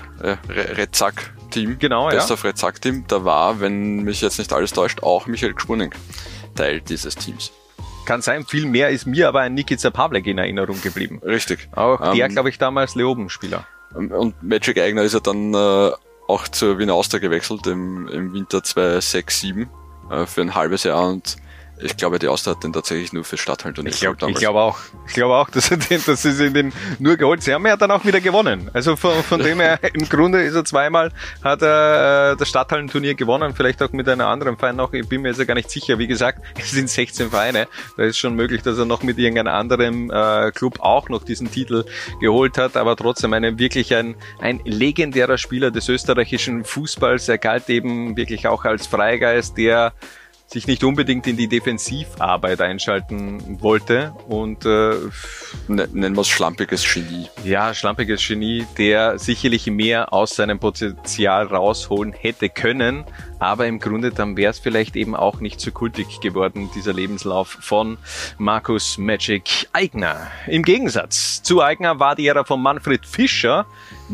Rezack-Team. 0.50 1.80
Genau, 1.80 2.10
Best 2.10 2.30
ja. 2.30 2.34
of 2.34 2.44
Rezack-Team. 2.44 3.06
Da 3.08 3.24
war, 3.24 3.62
wenn 3.62 4.04
mich 4.04 4.22
jetzt 4.22 4.38
nicht 4.38 4.52
alles 4.52 4.74
täuscht, 4.74 5.04
auch 5.04 5.28
Michael 5.28 5.54
Gspunning 5.54 5.92
Teil 6.56 6.82
dieses 6.82 7.16
Teams. 7.16 7.52
Kann 8.06 8.22
sein, 8.22 8.46
viel 8.46 8.66
mehr 8.66 8.90
ist 8.90 9.06
mir 9.06 9.28
aber 9.28 9.42
ein 9.42 9.54
Nikica 9.54 9.90
Pavlek 9.90 10.28
in 10.28 10.38
Erinnerung 10.38 10.82
geblieben. 10.82 11.22
Richtig. 11.24 11.70
Auch 11.74 12.14
der, 12.14 12.26
ähm, 12.26 12.32
glaube 12.34 12.50
ich, 12.50 12.58
damals 12.58 12.96
Leoben-Spieler. 12.96 13.66
Und 13.94 14.42
Magic 14.42 14.80
Eigner 14.80 15.04
ist 15.04 15.14
ja 15.14 15.20
dann 15.20 15.54
äh, 15.54 15.92
auch 16.32 16.48
zur 16.48 16.80
Wiener 16.80 16.94
Austria 16.94 17.20
gewechselt 17.20 17.68
im, 17.68 18.08
im 18.08 18.34
Winter 18.34 18.64
2006, 18.64 19.42
7 19.42 19.70
äh, 20.10 20.26
für 20.26 20.42
ein 20.42 20.56
halbes 20.56 20.84
Jahr 20.84 21.08
und 21.10 21.38
ich 21.84 21.98
glaube, 21.98 22.20
die 22.20 22.28
Austria 22.28 22.56
hat 22.56 22.64
den 22.64 22.74
tatsächlich 22.74 23.14
nur 23.14 23.24
für 23.24 23.38
Stadthallenturnier 23.38 23.92
Ich 23.92 24.00
glaube 24.00 24.18
ich 24.30 24.36
glaub 24.38 24.56
auch. 24.56 24.80
Ich 25.08 25.14
glaube 25.14 25.36
auch, 25.36 25.50
dass, 25.50 25.72
er 25.72 25.78
den, 25.78 26.02
dass 26.06 26.22
sie 26.22 26.52
den 26.52 26.72
nur 27.00 27.18
geholt 27.18 27.44
Sie 27.44 27.54
haben 27.54 27.66
ja 27.66 27.76
dann 27.76 27.92
auch 27.92 28.06
wieder 28.06 28.22
gewonnen. 28.22 28.70
Also 28.74 28.96
von, 28.96 29.24
von 29.24 29.42
dem 29.42 29.60
her, 29.60 29.80
im 29.94 30.08
Grunde 30.08 30.42
ist 30.42 30.56
er 30.56 30.66
zweimal, 30.66 31.12
hat 31.44 31.62
er 31.62 32.34
äh, 32.34 32.38
das 32.38 32.50
Stadthallenturnier 32.50 33.16
gewonnen, 33.16 33.54
vielleicht 33.56 33.82
auch 33.82 33.92
mit 33.92 34.08
einer 34.08 34.28
anderen 34.28 34.58
Verein 34.58 34.76
noch. 34.76 34.94
Ich 34.94 35.08
bin 35.08 35.22
mir 35.22 35.30
jetzt 35.30 35.40
ja 35.40 35.46
gar 35.46 35.56
nicht 35.56 35.70
sicher. 35.70 35.98
Wie 35.98 36.08
gesagt, 36.08 36.42
es 36.60 36.72
sind 36.72 36.90
16 36.90 37.30
Vereine. 37.30 37.68
Da 37.98 38.04
ist 38.04 38.18
schon 38.18 38.36
möglich, 38.36 38.62
dass 38.62 38.78
er 38.78 38.86
noch 38.86 39.04
mit 39.04 39.18
irgendeinem 39.18 39.54
anderen 39.54 40.10
äh, 40.10 40.52
Club 40.54 40.80
auch 40.80 41.10
noch 41.10 41.24
diesen 41.24 41.52
Titel 41.52 41.86
geholt 42.20 42.58
hat. 42.58 42.78
Aber 42.78 42.96
trotzdem 42.96 43.34
eine, 43.34 43.58
wirklich 43.58 43.96
ein, 43.96 44.16
ein 44.40 44.62
legendärer 44.66 45.38
Spieler 45.38 45.72
des 45.72 45.90
österreichischen 45.90 46.64
Fußballs. 46.64 47.28
Er 47.30 47.38
galt 47.38 47.70
eben 47.70 48.16
wirklich 48.16 48.48
auch 48.48 48.66
als 48.66 48.88
Freigeist, 48.88 49.58
der 49.58 49.94
sich 50.52 50.68
nicht 50.68 50.84
unbedingt 50.84 51.28
in 51.28 51.38
die 51.38 51.48
Defensivarbeit 51.48 52.60
einschalten 52.60 53.62
wollte 53.62 54.14
und 54.28 54.66
äh, 54.66 54.96
nennen 55.70 56.16
wir 56.16 56.22
es 56.22 56.28
schlampiges 56.28 56.84
Genie. 56.94 57.30
Ja, 57.46 57.74
schlampiges 57.74 58.28
Genie, 58.28 58.66
der 58.78 59.18
sicherlich 59.18 59.68
mehr 59.68 60.12
aus 60.12 60.36
seinem 60.36 60.60
Potenzial 60.60 61.48
rausholen 61.48 62.12
hätte 62.12 62.50
können, 62.50 63.06
aber 63.40 63.66
im 63.68 63.80
Grunde 63.80 64.12
dann 64.12 64.36
wäre 64.36 64.52
es 64.52 64.60
vielleicht 64.60 64.98
eben 64.98 65.16
auch 65.16 65.40
nicht 65.40 65.62
so 65.62 65.72
kultig 65.72 66.20
geworden, 66.20 66.70
dieser 66.76 66.92
Lebenslauf 66.92 67.48
von 67.62 67.98
Markus 68.38 68.98
Magic 68.98 69.70
Eigner. 69.72 70.28
Im 70.48 70.64
Gegensatz 70.64 71.42
zu 71.44 71.64
Eigner 71.64 72.00
war 72.00 72.16
die 72.16 72.28
Ära 72.28 72.44
von 72.44 72.62
Manfred 72.62 73.06
Fischer 73.06 73.66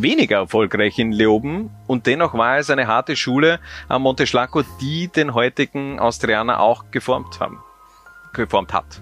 weniger 0.01 0.37
erfolgreich 0.37 0.99
in 0.99 1.11
Leoben 1.11 1.69
und 1.87 2.05
dennoch 2.05 2.33
war 2.33 2.57
es 2.57 2.69
eine 2.69 2.87
harte 2.87 3.15
Schule 3.15 3.59
am 3.87 4.03
Monte 4.03 4.27
Schlacco, 4.27 4.63
die 4.81 5.07
den 5.07 5.33
heutigen 5.33 5.99
Austrianer 5.99 6.59
auch 6.59 6.91
geformt 6.91 7.39
haben, 7.39 7.59
geformt 8.33 8.73
hat. 8.73 9.01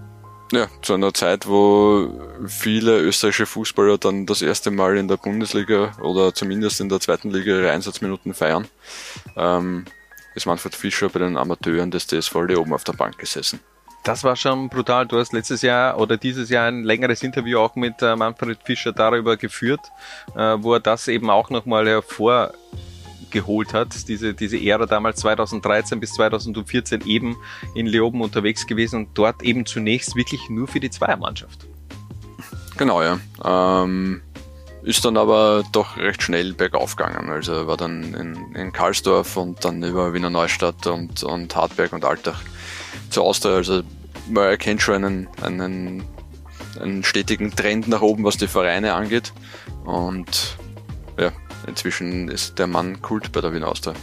Ja, 0.51 0.67
zu 0.81 0.93
einer 0.93 1.13
Zeit, 1.13 1.47
wo 1.47 2.09
viele 2.45 2.99
österreichische 2.99 3.47
Fußballer 3.47 3.97
dann 3.97 4.25
das 4.25 4.41
erste 4.41 4.69
Mal 4.69 4.95
in 4.97 5.07
der 5.07 5.17
Bundesliga 5.17 5.93
oder 6.01 6.33
zumindest 6.33 6.79
in 6.79 6.89
der 6.89 6.99
zweiten 6.99 7.31
Liga 7.31 7.57
ihre 7.57 7.71
Einsatzminuten 7.71 8.33
feiern, 8.33 8.67
ähm, 9.35 9.85
ist 10.35 10.45
Manfred 10.45 10.75
Fischer 10.75 11.09
bei 11.09 11.19
den 11.19 11.37
Amateuren 11.37 11.89
des 11.89 12.05
DSV 12.07 12.35
Leoben 12.47 12.73
auf 12.73 12.83
der 12.83 12.93
Bank 12.93 13.17
gesessen. 13.17 13.59
Das 14.05 14.23
war 14.23 14.35
schon 14.35 14.69
brutal. 14.69 15.07
Du 15.07 15.17
hast 15.17 15.33
letztes 15.33 15.63
Jahr 15.63 15.99
oder 15.99 16.15
dieses 16.15 16.51
Jahr 16.51 16.67
ein 16.67 16.83
längeres 16.83 17.23
Interview 17.23 17.57
auch 17.57 17.75
mit 17.75 18.03
äh, 18.03 18.15
Manfred 18.15 18.59
Fischer 18.63 18.93
darüber 18.93 19.35
geführt, 19.35 19.79
äh, 20.35 20.57
wo 20.59 20.75
er 20.75 20.79
das 20.79 21.07
eben 21.07 21.31
auch 21.31 21.49
nochmal 21.49 21.87
hervorgeholt 21.87 23.73
hat. 23.73 24.07
Diese, 24.07 24.35
diese 24.35 24.57
Ära 24.63 24.85
damals 24.85 25.21
2013 25.21 25.99
bis 25.99 26.13
2014 26.13 27.01
eben 27.07 27.35
in 27.73 27.87
Leoben 27.87 28.21
unterwegs 28.21 28.67
gewesen 28.67 29.07
und 29.07 29.17
dort 29.17 29.41
eben 29.41 29.65
zunächst 29.65 30.15
wirklich 30.15 30.51
nur 30.51 30.67
für 30.67 30.79
die 30.79 30.91
Zweiermannschaft. 30.91 31.65
Genau, 32.77 33.01
ja. 33.01 33.17
Ähm, 33.43 34.21
ist 34.83 35.03
dann 35.03 35.17
aber 35.17 35.63
doch 35.71 35.97
recht 35.97 36.21
schnell 36.21 36.53
bergauf 36.53 36.95
gegangen. 36.95 37.31
Also 37.31 37.65
war 37.65 37.75
dann 37.75 38.13
in, 38.13 38.55
in 38.55 38.71
Karlsdorf 38.71 39.35
und 39.35 39.65
dann 39.65 39.81
über 39.81 40.13
Wiener 40.13 40.29
Neustadt 40.29 40.85
und, 40.85 41.23
und 41.23 41.55
Hartberg 41.55 41.91
und 41.91 42.05
Altach 42.05 42.39
zur 43.15 43.23
Austria. 43.23 43.55
Also 43.55 43.81
man 44.29 44.45
erkennt 44.45 44.81
schon 44.81 45.03
einen, 45.03 45.27
einen, 45.41 46.03
einen 46.79 47.03
stetigen 47.03 47.55
Trend 47.55 47.87
nach 47.87 48.01
oben, 48.01 48.23
was 48.23 48.37
die 48.37 48.47
Vereine 48.47 48.93
angeht. 48.93 49.33
Und 49.85 50.57
ja, 51.17 51.31
inzwischen 51.65 52.29
ist 52.29 52.59
der 52.59 52.67
Mann 52.67 53.01
Kult 53.01 53.31
bei 53.31 53.41
der 53.41 53.53
Wiener 53.53 53.69
Austria. 53.69 53.95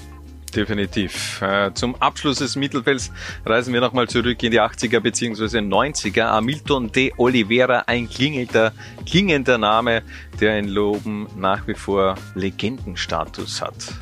Definitiv. 0.54 1.40
Äh, 1.40 1.72
zum 1.72 1.94
Abschluss 1.96 2.38
des 2.38 2.56
Mittelfelds 2.56 3.10
reisen 3.46 3.72
wir 3.72 3.80
nochmal 3.80 4.06
zurück 4.06 4.42
in 4.42 4.50
die 4.50 4.60
80er 4.60 5.00
bzw. 5.00 5.58
90er. 5.58 6.24
Hamilton 6.24 6.92
de 6.92 7.12
Oliveira, 7.16 7.84
ein 7.86 8.08
klingelnder, 8.08 8.72
klingender 9.06 9.56
Name, 9.56 10.02
der 10.40 10.58
in 10.58 10.68
Loben 10.68 11.26
nach 11.36 11.66
wie 11.66 11.74
vor 11.74 12.16
Legendenstatus 12.34 13.62
hat. 13.62 13.94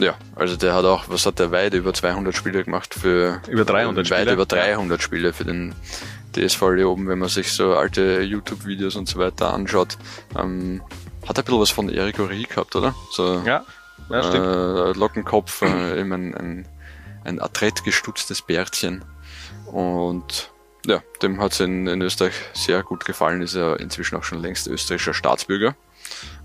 Ja, 0.00 0.14
also 0.34 0.56
der 0.56 0.74
hat 0.74 0.86
auch, 0.86 1.04
was 1.08 1.26
hat 1.26 1.38
der 1.38 1.50
weit 1.50 1.74
über 1.74 1.92
200 1.92 2.34
Spiele 2.34 2.64
gemacht 2.64 2.94
für 2.94 3.42
über 3.48 3.66
300 3.66 4.10
weit 4.10 4.20
Spiele. 4.20 4.32
über 4.32 4.46
300 4.46 5.02
Spiele 5.02 5.32
für 5.34 5.44
den 5.44 5.74
DSV 6.34 6.62
oben, 6.62 7.06
wenn 7.06 7.18
man 7.18 7.28
sich 7.28 7.52
so 7.52 7.74
alte 7.74 8.22
YouTube-Videos 8.22 8.96
und 8.96 9.08
so 9.08 9.18
weiter 9.18 9.52
anschaut. 9.52 9.98
Ähm, 10.38 10.80
hat 11.28 11.36
er 11.36 11.42
ein 11.42 11.44
bisschen 11.44 11.60
was 11.60 11.70
von 11.70 11.90
Eric 11.90 12.18
Ori 12.18 12.44
gehabt, 12.44 12.74
oder? 12.76 12.94
So, 13.12 13.42
ja, 13.44 13.64
ja 14.08 14.22
stimmt. 14.22 14.46
Äh, 14.46 14.98
Lockenkopf, 14.98 15.62
äh, 15.62 16.00
eben 16.00 16.12
ein, 16.12 16.34
ein, 16.34 16.68
ein 17.24 17.38
adrett 17.38 17.84
gestutztes 17.84 18.40
Bärtchen. 18.40 19.04
Und 19.66 20.50
ja, 20.86 21.02
dem 21.20 21.42
hat 21.42 21.52
es 21.52 21.60
in, 21.60 21.86
in 21.86 22.00
Österreich 22.00 22.34
sehr 22.54 22.82
gut 22.82 23.04
gefallen, 23.04 23.42
ist 23.42 23.54
er 23.54 23.78
inzwischen 23.80 24.16
auch 24.16 24.24
schon 24.24 24.40
längst 24.40 24.66
österreichischer 24.66 25.12
Staatsbürger 25.12 25.74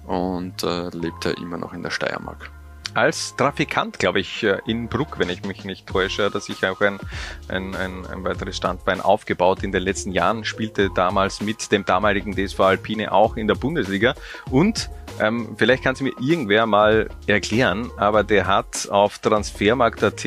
und 0.06 0.62
äh, 0.64 0.90
lebt 0.90 1.26
er 1.26 1.38
immer 1.38 1.58
noch 1.58 1.72
in 1.72 1.84
der 1.84 1.90
Steiermark 1.90 2.52
als 2.96 3.36
Trafikant, 3.36 4.00
glaube 4.00 4.20
ich, 4.20 4.44
äh, 4.44 4.60
in 4.66 4.88
Bruck, 4.88 5.20
wenn 5.20 5.30
ich 5.30 5.44
mich 5.44 5.66
nicht 5.66 5.88
täusche, 5.88 6.32
dass 6.32 6.50
ich 6.50 6.66
auch 6.66 6.82
ein, 6.82 7.00
ein, 7.48 7.76
ein, 7.76 8.06
ein 8.06 8.24
weiteres 8.24 8.58
Standbein 8.58 9.02
aufgebaut 9.02 9.64
in 9.64 9.72
den 9.72 9.84
letzten 9.84 10.12
Jahren, 10.12 10.46
spielte 10.46 10.90
damals 10.90 11.42
mit 11.42 11.72
dem 11.72 11.86
damaligen 11.86 12.36
DSV 12.36 12.60
Alpine 12.62 13.12
auch 13.12 13.38
in 13.38 13.48
der 13.48 13.56
Bundesliga. 13.56 14.16
Und 14.50 14.90
ähm, 15.20 15.56
vielleicht 15.58 15.84
kann 15.84 15.94
es 15.94 16.02
mir 16.02 16.14
irgendwer 16.20 16.66
mal 16.66 17.10
erklären, 17.28 17.92
aber 17.98 18.24
der 18.24 18.48
hat 18.48 18.90
auf 18.90 19.20
Transfermarkt.at 19.20 20.26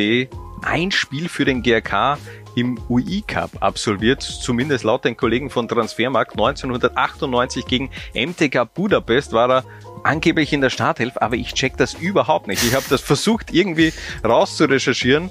ein 0.62 0.90
Spiel 0.90 1.28
für 1.28 1.44
den 1.44 1.62
GRK 1.62 2.18
im 2.54 2.78
UI 2.88 3.22
Cup 3.26 3.50
absolviert, 3.60 4.22
zumindest 4.22 4.84
laut 4.84 5.04
den 5.04 5.16
Kollegen 5.16 5.48
von 5.50 5.68
Transfermarkt. 5.68 6.32
1998 6.32 7.66
gegen 7.66 7.90
MTK 8.14 8.64
Budapest 8.75 9.32
war 9.32 9.50
er 9.50 9.64
angeblich 10.02 10.52
in 10.52 10.61
der 10.61 10.71
Starthilfe, 10.71 11.21
aber 11.23 11.37
ich 11.37 11.55
check 11.55 11.76
das 11.76 11.95
überhaupt 11.95 12.47
nicht. 12.47 12.62
Ich 12.64 12.75
habe 12.75 12.85
das 12.88 13.00
versucht 13.00 13.52
irgendwie 13.52 13.93
rauszurecherchieren, 14.25 15.31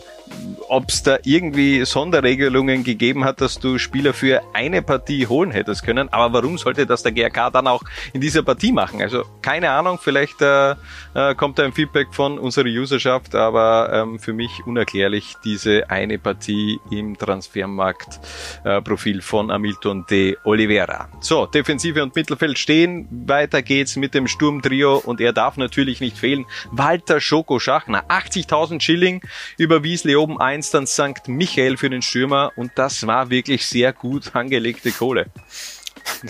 ob 0.70 0.90
es 0.90 1.04
da 1.04 1.18
irgendwie 1.24 1.86
Sonderregelungen 1.86 2.84
gegeben 2.84 3.26
hat, 3.26 3.42
dass 3.42 3.60
du 3.60 3.78
Spieler 3.78 4.14
für 4.14 4.42
eine 4.54 4.82
Partie 4.82 5.28
holen 5.28 5.52
hättest 5.52 5.84
können. 5.84 6.10
Aber 6.10 6.34
warum 6.34 6.58
sollte 6.58 6.86
das 6.86 7.04
der 7.04 7.12
GRK 7.12 7.52
dann 7.52 7.68
auch 7.68 7.84
in 8.14 8.22
dieser 8.22 8.44
Partie 8.44 8.72
machen? 8.72 9.02
Also 9.02 9.24
keine 9.42 9.72
Ahnung, 9.72 10.00
vielleicht 10.02 10.42
äh, 10.42 10.76
äh, 11.14 11.36
kommt 11.36 11.60
da 11.60 11.64
ein 11.64 11.74
Feedback 11.74 12.08
von 12.12 12.38
unserer 12.38 12.68
Userschaft, 12.68 13.36
aber 13.36 13.90
ähm, 13.94 14.20
für 14.20 14.34
mich 14.34 14.52
unerklärlich 14.66 15.36
diese 15.44 15.90
eine 15.90 16.20
Partie 16.20 16.80
im 16.92 17.18
Transfermarkt-Profil 17.18 19.20
äh, 19.20 19.22
von 19.22 19.52
Hamilton 19.52 20.06
de 20.10 20.38
Oliveira. 20.44 21.10
So, 21.22 21.46
Defensive 21.46 22.04
und 22.04 22.16
Mittelfeld 22.16 22.60
stehen. 22.60 23.08
Weiter 23.26 23.62
geht's 23.62 23.96
mit 23.96 24.14
dem 24.14 24.28
Sturmtrio 24.28 24.98
und 24.98 25.22
er 25.22 25.34
darf 25.34 25.58
natürlich 25.58 26.02
nicht 26.02 26.18
fehlen. 26.18 26.46
Walter 26.72 27.22
Schoko 27.22 27.60
Schachner, 27.60 28.06
80.000 28.10 28.82
Schilling 28.82 29.22
überwies 29.58 30.04
Leoben 30.18 30.42
1 30.42 30.72
dann 30.72 30.88
St. 30.88 31.28
Michael 31.28 31.78
für 31.78 31.92
den 31.92 32.02
Stürmer 32.02 32.52
und 32.56 32.72
das 32.74 33.06
war 33.06 33.30
wirklich 33.30 33.68
sehr 33.68 33.94
gut 33.94 34.36
angelegte 34.36 34.92
Kohle. 34.92 35.28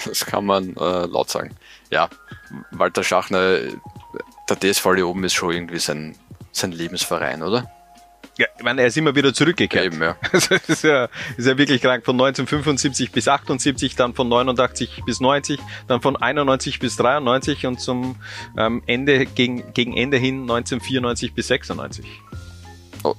Das 0.04 0.26
kann 0.26 0.46
man 0.46 0.76
äh, 0.76 1.06
laut 1.06 1.30
sagen. 1.30 1.56
Ja, 1.90 2.10
Walter 2.72 3.06
Schachner, 3.06 3.60
der 4.50 4.60
DSV 4.60 4.86
Leoben 4.88 5.24
ist 5.24 5.36
schon 5.36 5.54
irgendwie 5.54 5.80
sein, 5.80 6.18
sein 6.52 6.74
Lebensverein, 6.74 7.44
oder? 7.44 7.72
Ja, 8.38 8.48
ich 8.58 8.64
meine, 8.64 8.82
er 8.82 8.88
ist 8.88 8.98
immer 8.98 9.16
wieder 9.16 9.34
zurückgekehrt. 9.34 9.86
Eben, 9.86 10.02
ja. 10.02 10.18
Also 10.34 10.56
ist 10.68 10.84
ja, 10.84 11.08
ist 11.38 11.48
ja 11.48 11.58
wirklich 11.58 11.82
krank. 11.82 12.04
Von 12.04 12.16
1975 12.16 13.14
bis 13.14 13.30
78, 13.30 13.96
dann 13.96 14.14
von 14.14 14.28
89 14.28 15.04
bis 15.06 15.22
90, 15.22 15.62
dann 15.88 16.02
von 16.02 16.18
91 16.18 16.80
bis 16.80 16.98
93 16.98 17.66
und 17.66 17.80
zum 17.80 18.18
ähm, 18.58 18.84
Ende, 18.86 19.26
gegen, 19.26 19.74
gegen 19.74 19.96
Ende 19.96 20.18
hin 20.18 20.42
1994 20.42 21.34
bis 21.34 21.48
96. 21.48 22.06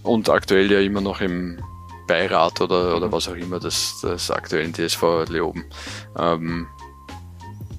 Und 0.02 0.28
aktuell 0.28 0.70
ja 0.70 0.80
immer 0.80 1.00
noch 1.00 1.20
im 1.20 1.58
Beirat 2.06 2.60
oder, 2.60 2.96
oder 2.96 3.12
was 3.12 3.28
auch 3.28 3.34
immer 3.36 3.60
des, 3.60 4.00
des 4.00 4.30
aktuellen 4.30 4.72
DSV 4.72 5.28
Leoben. 5.28 5.64
Ähm, 6.18 6.66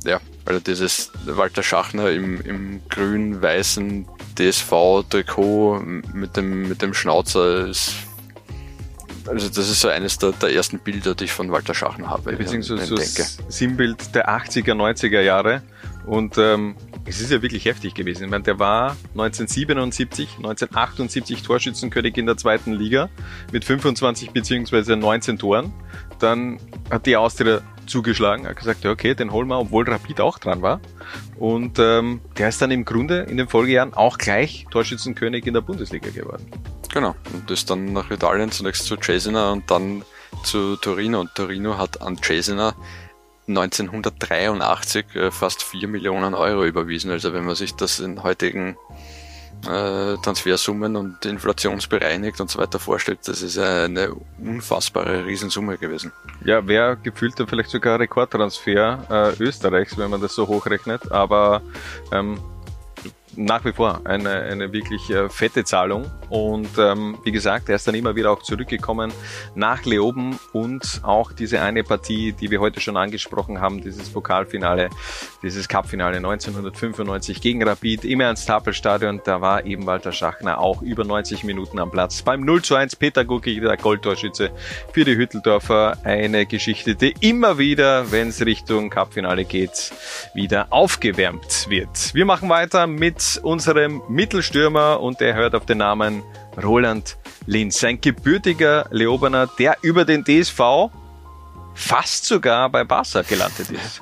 ja, 0.05 0.19
also 0.45 0.59
dieses 0.59 1.11
Walter 1.25 1.63
Schachner 1.63 2.11
im, 2.11 2.39
im 2.41 2.81
grün-weißen 2.89 4.07
DSV-Trikot 4.37 5.81
mit 6.13 6.37
dem, 6.37 6.69
mit 6.69 6.81
dem 6.81 6.93
Schnauzer 6.93 7.67
ist 7.67 7.93
also 9.29 9.47
das 9.47 9.69
ist 9.69 9.81
so 9.81 9.89
eines 9.89 10.17
der, 10.17 10.31
der 10.31 10.53
ersten 10.53 10.79
Bilder, 10.79 11.13
die 11.13 11.25
ich 11.25 11.31
von 11.31 11.51
Walter 11.51 11.75
Schachner 11.75 12.09
habe. 12.09 12.35
Beziehungsweise 12.35 12.85
so 12.85 12.95
das 12.95 13.37
Sinnbild 13.47 14.15
der 14.15 14.27
80er, 14.27 14.73
90er 14.73 15.21
Jahre. 15.21 15.61
Und 16.07 16.37
ähm, 16.39 16.75
es 17.09 17.19
ist 17.19 17.31
ja 17.31 17.41
wirklich 17.41 17.65
heftig 17.65 17.95
gewesen. 17.95 18.25
Ich 18.25 18.29
meine, 18.29 18.43
der 18.43 18.59
war 18.59 18.91
1977, 19.13 20.37
1978 20.37 21.41
Torschützenkönig 21.41 22.15
in 22.17 22.27
der 22.27 22.37
zweiten 22.37 22.73
Liga 22.73 23.09
mit 23.51 23.65
25 23.65 24.29
beziehungsweise 24.31 24.95
19 24.95 25.39
Toren. 25.39 25.73
Dann 26.19 26.59
hat 26.91 27.07
die 27.07 27.17
Austria 27.17 27.61
zugeschlagen, 27.87 28.45
hat 28.45 28.57
gesagt, 28.57 28.85
okay, 28.85 29.15
den 29.15 29.31
holen 29.31 29.47
wir, 29.47 29.57
obwohl 29.57 29.89
Rapid 29.89 30.21
auch 30.21 30.37
dran 30.37 30.61
war. 30.61 30.79
Und 31.39 31.79
ähm, 31.79 32.21
der 32.37 32.49
ist 32.49 32.61
dann 32.61 32.69
im 32.69 32.85
Grunde 32.85 33.21
in 33.21 33.37
den 33.37 33.47
Folgejahren 33.47 33.95
auch 33.95 34.19
gleich 34.19 34.67
Torschützenkönig 34.69 35.47
in 35.47 35.55
der 35.55 35.61
Bundesliga 35.61 36.11
geworden. 36.11 36.45
Genau, 36.93 37.15
und 37.33 37.49
ist 37.49 37.69
dann 37.71 37.91
nach 37.91 38.11
Italien 38.11 38.51
zunächst 38.51 38.85
zu 38.85 38.97
Cesena 38.97 39.51
und 39.51 39.69
dann 39.71 40.03
zu 40.43 40.75
Torino 40.75 41.19
und 41.19 41.33
Torino 41.33 41.79
hat 41.79 42.01
an 42.03 42.17
Cesena 42.21 42.75
1983 43.49 45.15
äh, 45.15 45.31
fast 45.31 45.63
4 45.63 45.87
Millionen 45.87 46.33
Euro 46.33 46.65
überwiesen. 46.65 47.11
Also 47.11 47.33
wenn 47.33 47.45
man 47.45 47.55
sich 47.55 47.75
das 47.75 47.99
in 47.99 48.23
heutigen 48.23 48.77
äh, 49.67 50.15
Transfersummen 50.23 50.95
und 50.95 51.25
inflationsbereinigt 51.25 52.39
und 52.39 52.49
so 52.49 52.59
weiter 52.59 52.79
vorstellt, 52.79 53.19
das 53.25 53.41
ist 53.41 53.57
eine 53.57 54.15
unfassbare 54.41 55.25
Riesensumme 55.25 55.77
gewesen. 55.77 56.13
Ja, 56.45 56.65
wäre 56.65 56.97
gefühlt 56.97 57.35
vielleicht 57.47 57.69
sogar 57.69 57.99
Rekordtransfer 57.99 59.35
äh, 59.39 59.43
Österreichs, 59.43 59.97
wenn 59.97 60.09
man 60.09 60.21
das 60.21 60.35
so 60.35 60.47
hochrechnet, 60.47 61.11
aber 61.11 61.61
ähm, 62.11 62.39
nach 63.39 63.63
wie 63.63 63.71
vor 63.71 64.01
eine, 64.03 64.29
eine 64.29 64.73
wirklich 64.73 65.09
äh, 65.09 65.29
fette 65.29 65.63
Zahlung. 65.63 66.05
Und 66.29 66.69
ähm, 66.77 67.17
wie 67.23 67.31
gesagt, 67.31 67.69
er 67.69 67.75
ist 67.75 67.87
dann 67.87 67.95
immer 67.95 68.15
wieder 68.15 68.31
auch 68.31 68.43
zurückgekommen 68.43 69.11
nach 69.55 69.85
Leoben 69.85 70.37
und 70.51 70.99
auch 71.03 71.31
diese 71.31 71.61
eine 71.61 71.83
Partie, 71.83 72.33
die 72.33 72.51
wir 72.51 72.59
heute 72.59 72.81
schon 72.81 72.97
angesprochen 72.97 73.61
haben, 73.61 73.81
dieses 73.81 74.09
Pokalfinale, 74.09 74.89
dieses 75.41 75.67
Cupfinale 75.69 76.17
1995 76.17 77.41
gegen 77.41 77.63
Rapid 77.63 78.03
im 78.03 78.19
Ernst-Happel-Stadion. 78.19 79.21
Da 79.23 79.39
war 79.41 79.65
eben 79.65 79.85
Walter 79.85 80.11
Schachner 80.11 80.59
auch 80.59 80.81
über 80.81 81.05
90 81.05 81.43
Minuten 81.45 81.79
am 81.79 81.91
Platz. 81.91 82.21
Beim 82.21 82.41
0 82.41 82.61
zu 82.61 82.75
1 82.75 82.97
Peter 82.97 83.23
Gucki, 83.23 83.59
der 83.59 83.77
Goldtorschütze 83.77 84.51
für 84.93 85.05
die 85.05 85.15
Hütteldorfer. 85.15 85.97
Eine 86.03 86.45
Geschichte, 86.45 86.95
die 86.95 87.15
immer 87.21 87.57
wieder, 87.57 88.11
wenn 88.11 88.27
es 88.29 88.45
Richtung 88.45 88.89
Cupfinale 88.89 89.45
geht, 89.45 89.93
wieder 90.33 90.67
aufgewärmt 90.71 91.67
wird. 91.69 92.13
Wir 92.13 92.25
machen 92.25 92.49
weiter 92.49 92.85
mit 92.85 93.28
unserem 93.37 94.01
Mittelstürmer 94.09 94.99
und 94.99 95.19
der 95.19 95.35
hört 95.35 95.55
auf 95.55 95.65
den 95.65 95.79
Namen 95.79 96.23
Roland 96.61 97.17
Linz. 97.45 97.83
Ein 97.83 98.01
gebürtiger 98.01 98.87
Leoberner, 98.91 99.47
der 99.59 99.77
über 99.81 100.05
den 100.05 100.23
DSV 100.23 100.89
fast 101.73 102.25
sogar 102.25 102.69
bei 102.69 102.83
Barca 102.83 103.21
gelandet 103.21 103.69
ist. 103.71 104.01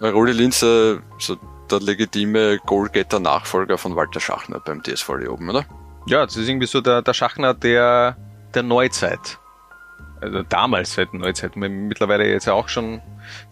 Roland 0.00 0.36
Linz, 0.36 0.62
äh, 0.62 0.98
so 1.18 1.36
der 1.70 1.80
legitime 1.80 2.58
Goalgetter-Nachfolger 2.66 3.78
von 3.78 3.96
Walter 3.96 4.20
Schachner 4.20 4.60
beim 4.60 4.82
DSV 4.82 5.08
Leoben, 5.16 5.50
oder? 5.50 5.64
Ja, 6.06 6.24
das 6.24 6.36
ist 6.36 6.48
irgendwie 6.48 6.66
so 6.66 6.80
der, 6.80 7.02
der 7.02 7.14
Schachner 7.14 7.54
der, 7.54 8.16
der 8.54 8.62
Neuzeit. 8.62 9.38
Also 10.20 10.42
damals 10.42 10.94
seit 10.94 11.12
Neuzeit. 11.12 11.56
Mittlerweile 11.56 12.28
jetzt 12.28 12.48
auch 12.48 12.68
schon 12.68 13.02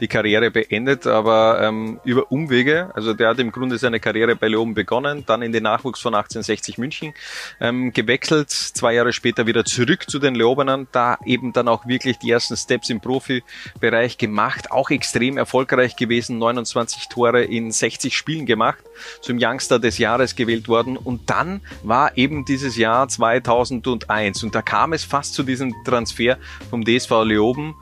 die 0.00 0.08
Karriere 0.08 0.50
beendet, 0.50 1.06
aber 1.06 1.60
ähm, 1.62 2.00
über 2.04 2.30
Umwege. 2.30 2.90
Also 2.94 3.14
der 3.14 3.28
hat 3.28 3.38
im 3.38 3.52
Grunde 3.52 3.78
seine 3.78 4.00
Karriere 4.00 4.36
bei 4.36 4.48
Leoben 4.48 4.74
begonnen, 4.74 5.24
dann 5.26 5.42
in 5.42 5.52
den 5.52 5.62
Nachwuchs 5.62 6.00
von 6.00 6.14
1860 6.14 6.78
München 6.78 7.14
ähm, 7.60 7.92
gewechselt, 7.92 8.50
zwei 8.50 8.94
Jahre 8.94 9.12
später 9.12 9.46
wieder 9.46 9.64
zurück 9.64 10.08
zu 10.08 10.18
den 10.18 10.34
Leobenern, 10.34 10.86
da 10.92 11.18
eben 11.24 11.52
dann 11.52 11.68
auch 11.68 11.86
wirklich 11.86 12.18
die 12.18 12.30
ersten 12.30 12.56
Steps 12.56 12.90
im 12.90 13.00
Profibereich 13.00 14.18
gemacht, 14.18 14.70
auch 14.70 14.90
extrem 14.90 15.36
erfolgreich 15.36 15.96
gewesen, 15.96 16.38
29 16.38 17.08
Tore 17.08 17.42
in 17.44 17.70
60 17.70 18.16
Spielen 18.16 18.46
gemacht, 18.46 18.84
zum 19.20 19.38
Youngster 19.40 19.78
des 19.78 19.98
Jahres 19.98 20.36
gewählt 20.36 20.68
worden 20.68 20.96
und 20.96 21.30
dann 21.30 21.60
war 21.82 22.16
eben 22.16 22.44
dieses 22.44 22.76
Jahr 22.76 23.08
2001 23.08 24.42
und 24.42 24.54
da 24.54 24.62
kam 24.62 24.92
es 24.92 25.04
fast 25.04 25.34
zu 25.34 25.42
diesem 25.42 25.74
Transfer 25.84 26.38
vom 26.70 26.84
DSV 26.84 27.24
Leoben 27.24 27.74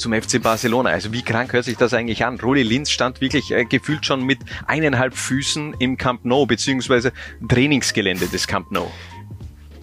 zum 0.00 0.12
FC 0.12 0.42
Barcelona. 0.42 0.90
Also 0.90 1.12
wie 1.12 1.22
krank 1.22 1.52
hört 1.52 1.64
sich 1.64 1.76
das 1.76 1.94
eigentlich 1.94 2.24
an? 2.24 2.40
Rudi 2.40 2.62
Linz 2.62 2.90
stand 2.90 3.20
wirklich 3.20 3.52
äh, 3.52 3.64
gefühlt 3.64 4.04
schon 4.04 4.22
mit 4.24 4.38
eineinhalb 4.66 5.14
Füßen 5.14 5.76
im 5.78 5.96
Camp 5.96 6.24
Nou, 6.24 6.46
beziehungsweise 6.46 7.12
Trainingsgelände 7.48 8.26
des 8.26 8.46
Camp 8.46 8.70
Nou. 8.72 8.90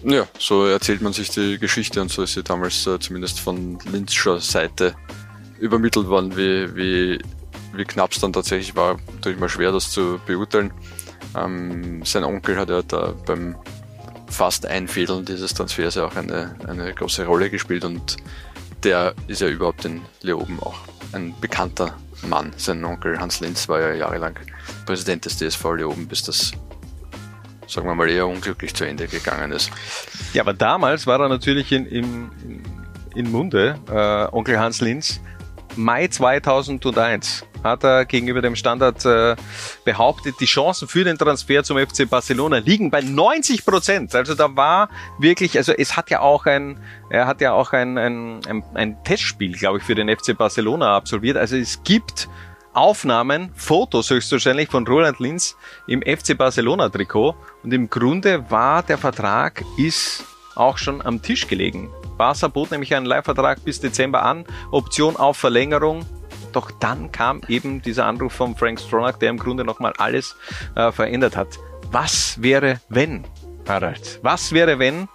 Ja, 0.04 0.26
so 0.38 0.66
erzählt 0.66 1.00
man 1.00 1.12
sich 1.12 1.30
die 1.30 1.58
Geschichte 1.58 2.00
und 2.00 2.10
so 2.10 2.22
ist 2.22 2.34
sie 2.34 2.42
damals 2.42 2.86
äh, 2.86 2.98
zumindest 3.00 3.40
von 3.40 3.78
Linzscher 3.90 4.40
Seite 4.40 4.94
übermittelt 5.58 6.06
worden, 6.06 6.36
wie, 6.36 6.76
wie, 6.76 7.18
wie 7.74 7.84
knapp 7.84 8.12
es 8.12 8.20
dann 8.20 8.32
tatsächlich 8.32 8.76
war. 8.76 8.98
Natürlich 9.14 9.40
mal 9.40 9.48
schwer, 9.48 9.72
das 9.72 9.90
zu 9.90 10.20
beurteilen. 10.24 10.72
Ähm, 11.36 12.02
sein 12.04 12.24
Onkel 12.24 12.56
hat 12.56 12.70
ja 12.70 12.82
da 12.82 13.14
beim 13.26 13.56
fast 14.30 14.66
Einfädeln 14.66 15.24
dieses 15.24 15.54
Transfers 15.54 15.96
ja 15.96 16.06
auch 16.06 16.14
eine, 16.14 16.54
eine 16.66 16.92
große 16.94 17.24
Rolle 17.24 17.50
gespielt 17.50 17.84
und 17.84 18.16
der 18.84 19.14
ist 19.26 19.40
ja 19.40 19.48
überhaupt 19.48 19.84
in 19.84 20.02
Leoben 20.22 20.58
auch 20.60 20.78
ein 21.12 21.34
bekannter 21.40 21.96
Mann. 22.26 22.52
Sein 22.56 22.84
Onkel 22.84 23.18
Hans 23.18 23.40
Linz 23.40 23.68
war 23.68 23.80
ja 23.80 23.92
jahrelang 23.94 24.38
Präsident 24.86 25.24
des 25.24 25.36
DSV 25.36 25.64
Leoben, 25.76 26.06
bis 26.06 26.22
das, 26.22 26.52
sagen 27.66 27.86
wir 27.86 27.94
mal, 27.94 28.08
eher 28.08 28.26
unglücklich 28.26 28.74
zu 28.74 28.84
Ende 28.84 29.06
gegangen 29.08 29.52
ist. 29.52 29.70
Ja, 30.32 30.42
aber 30.42 30.54
damals 30.54 31.06
war 31.06 31.20
er 31.20 31.28
natürlich 31.28 31.72
in, 31.72 31.86
in, 31.86 32.30
in 33.14 33.30
Munde, 33.30 33.78
äh, 33.90 34.34
Onkel 34.34 34.58
Hans 34.58 34.80
Linz, 34.80 35.20
Mai 35.76 36.08
2001 36.08 37.44
hat 37.62 37.84
er 37.84 38.04
gegenüber 38.04 38.42
dem 38.42 38.56
Standard 38.56 39.04
äh, 39.04 39.36
behauptet, 39.84 40.36
die 40.40 40.46
Chancen 40.46 40.88
für 40.88 41.04
den 41.04 41.18
Transfer 41.18 41.62
zum 41.64 41.78
FC 41.78 42.08
Barcelona 42.08 42.58
liegen 42.58 42.90
bei 42.90 43.00
90 43.00 43.64
Prozent. 43.64 44.14
Also 44.14 44.34
da 44.34 44.54
war 44.56 44.88
wirklich, 45.18 45.56
also 45.56 45.72
es 45.72 45.96
hat 45.96 46.10
ja 46.10 46.20
auch 46.20 46.46
ein, 46.46 46.78
er 47.10 47.26
hat 47.26 47.40
ja 47.40 47.52
auch 47.52 47.72
ein, 47.72 47.98
ein, 47.98 48.40
ein, 48.46 48.64
ein 48.74 49.04
Testspiel, 49.04 49.56
glaube 49.56 49.78
ich, 49.78 49.84
für 49.84 49.94
den 49.94 50.08
FC 50.14 50.36
Barcelona 50.36 50.96
absolviert. 50.96 51.36
Also 51.36 51.56
es 51.56 51.82
gibt 51.82 52.28
Aufnahmen, 52.72 53.50
Fotos 53.54 54.10
höchstwahrscheinlich 54.10 54.68
von 54.68 54.86
Roland 54.86 55.18
Linz 55.18 55.56
im 55.86 56.02
FC 56.02 56.36
Barcelona 56.36 56.88
Trikot 56.88 57.34
und 57.64 57.72
im 57.72 57.90
Grunde 57.90 58.50
war 58.50 58.82
der 58.82 58.98
Vertrag 58.98 59.64
ist 59.76 60.24
auch 60.54 60.78
schon 60.78 61.04
am 61.04 61.22
Tisch 61.22 61.48
gelegen. 61.48 61.90
Barca 62.16 62.48
bot 62.48 62.70
nämlich 62.70 62.94
einen 62.94 63.06
Leihvertrag 63.06 63.64
bis 63.64 63.80
Dezember 63.80 64.22
an, 64.22 64.44
Option 64.70 65.16
auf 65.16 65.36
Verlängerung 65.36 66.04
doch 66.52 66.70
dann 66.70 67.12
kam 67.12 67.40
eben 67.48 67.82
dieser 67.82 68.06
Anruf 68.06 68.32
von 68.32 68.56
Frank 68.56 68.80
Stronach, 68.80 69.18
der 69.18 69.30
im 69.30 69.38
Grunde 69.38 69.64
nochmal 69.64 69.92
alles 69.98 70.36
äh, 70.74 70.92
verändert 70.92 71.36
hat. 71.36 71.58
Was 71.90 72.42
wäre, 72.42 72.80
wenn, 72.88 73.24
Harald? 73.66 74.20
Was 74.22 74.52
wäre, 74.52 74.78
wenn 74.78 75.08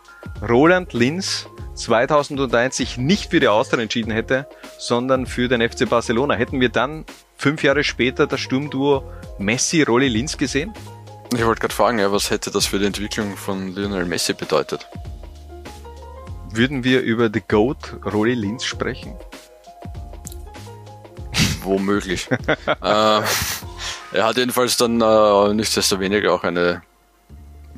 Roland 0.47 0.93
Linz 0.93 1.47
2001 1.75 2.77
sich 2.77 2.97
nicht 2.97 3.31
für 3.31 3.39
die 3.39 3.47
Austria 3.47 3.81
entschieden 3.81 4.11
hätte, 4.11 4.47
sondern 4.77 5.25
für 5.25 5.47
den 5.47 5.67
FC 5.67 5.89
Barcelona? 5.89 6.35
Hätten 6.35 6.59
wir 6.59 6.69
dann 6.69 7.05
fünf 7.35 7.63
Jahre 7.63 7.83
später 7.83 8.27
das 8.27 8.39
Sturmduo 8.39 9.03
Messi-Rolli 9.37 10.07
Linz 10.07 10.37
gesehen? 10.37 10.73
Ich 11.35 11.45
wollte 11.45 11.61
gerade 11.61 11.73
fragen, 11.73 11.99
ja, 11.99 12.11
was 12.11 12.29
hätte 12.29 12.51
das 12.51 12.67
für 12.67 12.79
die 12.79 12.85
Entwicklung 12.85 13.35
von 13.35 13.73
Lionel 13.73 14.05
Messi 14.05 14.33
bedeutet? 14.33 14.87
Würden 16.51 16.83
wir 16.83 17.01
über 17.01 17.31
The 17.33 17.41
Goat 17.47 17.97
Rolli 18.05 18.35
Linz 18.35 18.63
sprechen? 18.63 19.15
Womöglich. 21.63 22.29
äh, 22.65 22.75
er 22.81 23.23
hat 24.23 24.37
jedenfalls 24.37 24.77
dann 24.77 25.01
äh, 25.01 25.53
nichtsdestoweniger 25.53 26.33
auch 26.33 26.43
eine, 26.43 26.81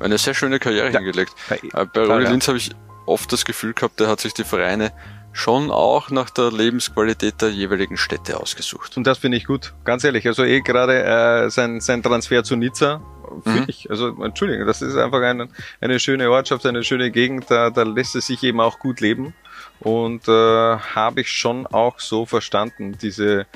eine 0.00 0.18
sehr 0.18 0.34
schöne 0.34 0.58
Karriere 0.58 0.92
ja. 0.92 0.98
hingelegt. 0.98 1.34
Äh, 1.50 1.86
bei 1.86 2.02
Rudi 2.02 2.24
ja. 2.24 2.30
Linz 2.30 2.48
habe 2.48 2.58
ich 2.58 2.70
oft 3.06 3.32
das 3.32 3.44
Gefühl 3.44 3.72
gehabt, 3.72 4.00
er 4.00 4.08
hat 4.08 4.20
sich 4.20 4.34
die 4.34 4.44
Vereine 4.44 4.92
schon 5.36 5.70
auch 5.70 6.10
nach 6.10 6.30
der 6.30 6.50
Lebensqualität 6.50 7.42
der 7.42 7.50
jeweiligen 7.50 7.96
Städte 7.98 8.40
ausgesucht. 8.40 8.96
Und 8.96 9.06
das 9.06 9.18
finde 9.18 9.36
ich 9.36 9.44
gut, 9.44 9.74
ganz 9.84 10.02
ehrlich. 10.02 10.26
Also 10.26 10.44
eh 10.44 10.60
gerade 10.62 11.04
äh, 11.04 11.50
sein, 11.50 11.80
sein 11.80 12.02
Transfer 12.02 12.42
zu 12.42 12.56
Nizza, 12.56 13.02
finde 13.42 13.60
mhm. 13.60 13.66
ich, 13.68 13.90
also 13.90 14.08
Entschuldigung, 14.22 14.66
das 14.66 14.80
ist 14.80 14.96
einfach 14.96 15.20
eine, 15.20 15.48
eine 15.80 16.00
schöne 16.00 16.30
Ortschaft, 16.30 16.64
eine 16.64 16.82
schöne 16.84 17.10
Gegend, 17.10 17.50
da, 17.50 17.70
da 17.70 17.82
lässt 17.82 18.16
es 18.16 18.26
sich 18.26 18.42
eben 18.42 18.60
auch 18.60 18.78
gut 18.78 19.00
leben. 19.00 19.34
Und 19.80 20.26
äh, 20.28 20.30
habe 20.32 21.20
ich 21.20 21.30
schon 21.30 21.66
auch 21.66 22.00
so 22.00 22.24
verstanden, 22.26 22.96
diese, 23.00 23.46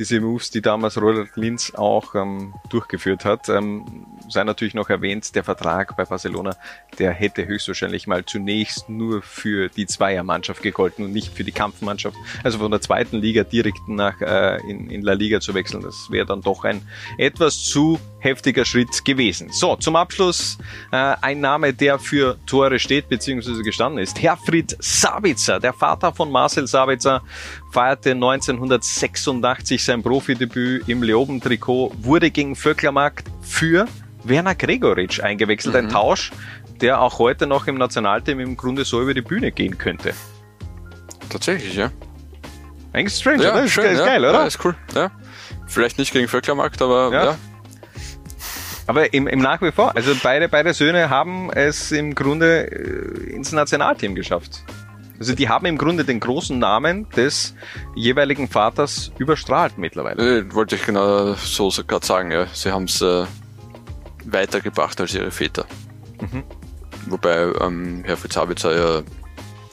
diese 0.00 0.18
Moves, 0.18 0.50
die 0.50 0.62
damals 0.62 0.96
Roland 0.96 1.36
Linz 1.36 1.72
auch 1.74 2.14
ähm, 2.14 2.54
durchgeführt 2.70 3.26
hat. 3.26 3.50
Ähm, 3.50 4.06
sei 4.30 4.42
natürlich 4.44 4.72
noch 4.72 4.88
erwähnt, 4.88 5.34
der 5.34 5.44
Vertrag 5.44 5.94
bei 5.94 6.06
Barcelona, 6.06 6.56
der 6.98 7.12
hätte 7.12 7.46
höchstwahrscheinlich 7.46 8.06
mal 8.06 8.24
zunächst 8.24 8.88
nur 8.88 9.20
für 9.20 9.68
die 9.68 9.86
Zweiermannschaft 9.86 10.62
gegolten 10.62 11.04
und 11.04 11.12
nicht 11.12 11.34
für 11.34 11.44
die 11.44 11.52
Kampfmannschaft. 11.52 12.16
Also 12.42 12.58
von 12.58 12.70
der 12.70 12.80
zweiten 12.80 13.18
Liga 13.18 13.44
direkt 13.44 13.88
nach 13.88 14.18
äh, 14.22 14.58
in, 14.68 14.88
in 14.88 15.02
La 15.02 15.12
Liga 15.12 15.40
zu 15.40 15.52
wechseln, 15.52 15.82
das 15.82 16.10
wäre 16.10 16.24
dann 16.24 16.40
doch 16.40 16.64
ein 16.64 16.80
etwas 17.18 17.62
zu 17.62 18.00
heftiger 18.20 18.64
Schritt 18.64 19.04
gewesen. 19.04 19.50
So, 19.50 19.76
zum 19.76 19.96
Abschluss 19.96 20.58
äh, 20.92 20.96
ein 21.20 21.40
Name, 21.40 21.74
der 21.74 21.98
für 21.98 22.38
Tore 22.46 22.78
steht 22.78 23.08
bzw. 23.08 23.62
gestanden 23.62 24.02
ist. 24.02 24.22
Herfried 24.22 24.76
Sabitzer, 24.78 25.60
der 25.60 25.74
Vater 25.74 26.14
von 26.14 26.30
Marcel 26.30 26.66
Sabitzer, 26.66 27.22
feierte 27.70 28.10
1986 28.10 29.84
sein 29.84 30.02
Profidebüt 30.02 30.88
im 30.88 31.02
Leoben-Trikot, 31.02 31.92
wurde 32.00 32.30
gegen 32.30 32.56
Vöcklermarkt 32.56 33.28
für 33.40 33.86
Werner 34.24 34.54
Gregoritsch 34.54 35.20
eingewechselt. 35.20 35.74
Mhm. 35.74 35.80
Ein 35.80 35.88
Tausch, 35.88 36.32
der 36.80 37.00
auch 37.00 37.18
heute 37.18 37.46
noch 37.46 37.66
im 37.66 37.76
Nationalteam 37.76 38.40
im 38.40 38.56
Grunde 38.56 38.84
so 38.84 39.00
über 39.00 39.14
die 39.14 39.22
Bühne 39.22 39.52
gehen 39.52 39.78
könnte. 39.78 40.14
Tatsächlich, 41.28 41.74
ja. 41.76 41.90
Eigentlich 42.92 43.18
strange, 43.18 43.44
ja, 43.44 43.52
oder? 43.52 43.64
Ist, 43.64 43.72
schön, 43.72 43.84
ist 43.84 44.00
ja, 44.00 44.04
geil, 44.04 44.24
oder? 44.24 44.40
Ja, 44.40 44.46
ist 44.46 44.64
cool. 44.64 44.74
Ja. 44.94 45.10
Vielleicht 45.66 45.98
nicht 45.98 46.12
gegen 46.12 46.26
Vöcklermarkt, 46.26 46.82
aber 46.82 47.12
ja. 47.12 47.24
ja. 47.24 47.38
Aber 48.88 49.14
im, 49.14 49.28
im 49.28 49.38
nach 49.38 49.62
wie 49.62 49.70
vor, 49.70 49.94
also 49.94 50.16
beide, 50.20 50.48
beide 50.48 50.74
Söhne 50.74 51.10
haben 51.10 51.52
es 51.52 51.92
im 51.92 52.16
Grunde 52.16 52.66
äh, 52.72 53.30
ins 53.30 53.52
Nationalteam 53.52 54.16
geschafft. 54.16 54.64
Also 55.20 55.34
die 55.34 55.50
haben 55.50 55.66
im 55.66 55.76
Grunde 55.76 56.04
den 56.06 56.18
großen 56.18 56.58
Namen 56.58 57.08
des 57.10 57.54
jeweiligen 57.94 58.48
Vaters 58.48 59.12
überstrahlt 59.18 59.76
mittlerweile. 59.76 60.38
Äh, 60.38 60.54
wollte 60.54 60.76
ich 60.76 60.86
genau 60.86 61.34
so 61.34 61.70
gerade 61.86 62.06
sagen, 62.06 62.30
ja. 62.32 62.46
Sie 62.54 62.72
haben 62.72 62.84
es 62.84 63.02
äh, 63.02 63.26
weitergebracht 64.24 64.98
als 64.98 65.14
ihre 65.14 65.30
Väter. 65.30 65.66
Mhm. 66.20 66.42
Wobei 67.06 67.52
ähm, 67.60 68.02
Herr 68.06 68.16
Fitzabitzer 68.16 68.74
ja 68.74 68.98